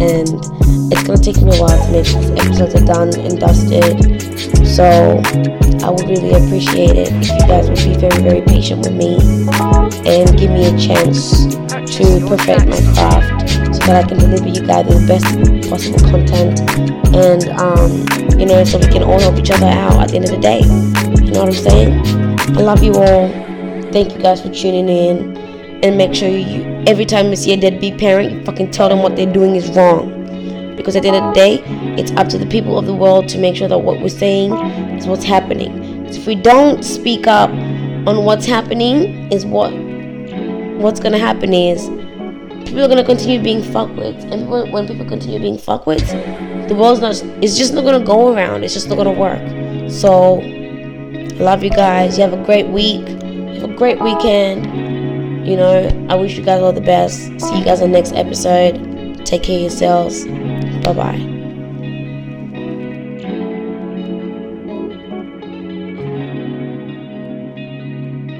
and 0.00 0.24
it's 0.88 1.02
gonna 1.04 1.20
take 1.20 1.36
me 1.42 1.52
a 1.52 1.60
while 1.60 1.76
to 1.76 1.92
make 1.92 2.06
sure 2.06 2.20
these 2.20 2.40
episodes 2.40 2.74
are 2.74 2.86
done 2.86 3.12
and 3.20 3.38
dusted. 3.38 4.00
So 4.66 5.20
I 5.84 5.90
would 5.90 6.08
really 6.08 6.32
appreciate 6.32 6.96
it 6.96 7.12
if 7.12 7.28
you 7.28 7.46
guys 7.46 7.68
would 7.68 7.76
be 7.76 7.92
very, 7.92 8.22
very 8.22 8.40
patient 8.40 8.80
with 8.80 8.96
me 8.96 9.20
and 10.08 10.24
give 10.38 10.50
me 10.50 10.64
a 10.64 10.78
chance 10.80 11.52
to 11.92 12.24
perfect 12.26 12.72
my 12.72 12.80
craft 12.96 13.50
so 13.52 13.80
that 13.84 14.04
I 14.04 14.08
can 14.08 14.16
deliver 14.16 14.48
you 14.48 14.66
guys 14.66 14.88
the 14.88 15.04
best 15.06 15.28
possible 15.68 16.00
content 16.08 16.58
and 17.14 17.48
um, 17.60 18.40
you 18.40 18.46
know 18.46 18.64
so 18.64 18.78
we 18.78 18.86
can 18.86 19.02
all 19.02 19.20
help 19.20 19.36
each 19.36 19.50
other 19.50 19.66
out 19.66 20.00
at 20.00 20.08
the 20.08 20.16
end 20.16 20.24
of 20.24 20.30
the 20.30 20.40
day. 20.40 20.60
You 21.22 21.32
know 21.32 21.44
what 21.44 21.48
I'm 21.48 21.52
saying? 21.52 22.56
I 22.56 22.62
love 22.62 22.82
you 22.82 22.94
all. 22.94 23.51
Thank 23.92 24.14
you 24.14 24.22
guys 24.22 24.40
for 24.40 24.48
tuning 24.48 24.88
in 24.88 25.36
and 25.84 25.98
make 25.98 26.14
sure 26.14 26.28
you 26.28 26.82
every 26.86 27.04
time 27.04 27.28
you 27.28 27.36
see 27.36 27.52
a 27.52 27.56
deadbeat 27.56 27.98
parent, 27.98 28.32
you 28.32 28.44
fucking 28.44 28.70
tell 28.70 28.88
them 28.88 29.02
what 29.02 29.16
they're 29.16 29.32
doing 29.32 29.54
is 29.56 29.68
wrong 29.70 30.74
Because 30.76 30.96
at 30.96 31.02
the 31.02 31.08
end 31.08 31.16
of 31.18 31.34
the 31.34 31.40
day, 31.40 31.62
it's 32.00 32.10
up 32.12 32.28
to 32.28 32.38
the 32.38 32.46
people 32.46 32.78
of 32.78 32.86
the 32.86 32.94
world 32.94 33.28
to 33.28 33.38
make 33.38 33.54
sure 33.56 33.68
that 33.68 33.78
what 33.78 34.00
we're 34.00 34.08
saying 34.08 34.52
is 34.96 35.06
what's 35.06 35.24
happening. 35.24 36.06
If 36.06 36.26
we 36.26 36.34
don't 36.34 36.82
speak 36.82 37.26
up 37.26 37.50
on 37.50 38.24
what's 38.24 38.46
happening, 38.46 39.30
is 39.30 39.44
what 39.44 39.72
what's 40.78 40.98
gonna 40.98 41.18
happen 41.18 41.52
is 41.52 41.88
people 42.64 42.82
are 42.82 42.88
gonna 42.88 43.04
continue 43.04 43.42
being 43.42 43.60
fuckwits, 43.60 44.24
and 44.32 44.48
when 44.48 44.86
people 44.88 45.06
continue 45.06 45.38
being 45.38 45.56
fuckwits, 45.58 46.08
the 46.68 46.74
world's 46.74 47.00
not. 47.00 47.22
It's 47.42 47.58
just 47.58 47.74
not 47.74 47.84
gonna 47.84 48.04
go 48.04 48.34
around. 48.34 48.64
It's 48.64 48.74
just 48.74 48.88
not 48.88 48.96
gonna 48.96 49.12
work. 49.12 49.42
So, 49.90 50.36
love 51.38 51.62
you 51.62 51.70
guys. 51.70 52.16
You 52.16 52.24
have 52.24 52.32
a 52.32 52.44
great 52.44 52.68
week. 52.68 53.21
A 53.62 53.68
great 53.68 54.00
weekend. 54.00 55.46
You 55.46 55.56
know, 55.56 56.06
I 56.08 56.14
wish 56.14 56.36
you 56.36 56.44
guys 56.44 56.62
all 56.62 56.72
the 56.72 56.80
best. 56.80 57.18
See 57.40 57.58
you 57.58 57.64
guys 57.64 57.80
on 57.80 57.90
the 57.90 57.98
next 57.98 58.12
episode. 58.12 59.24
Take 59.24 59.44
care 59.44 59.56
of 59.56 59.62
yourselves. 59.62 60.24
Bye 60.84 60.92
bye. 60.92 61.31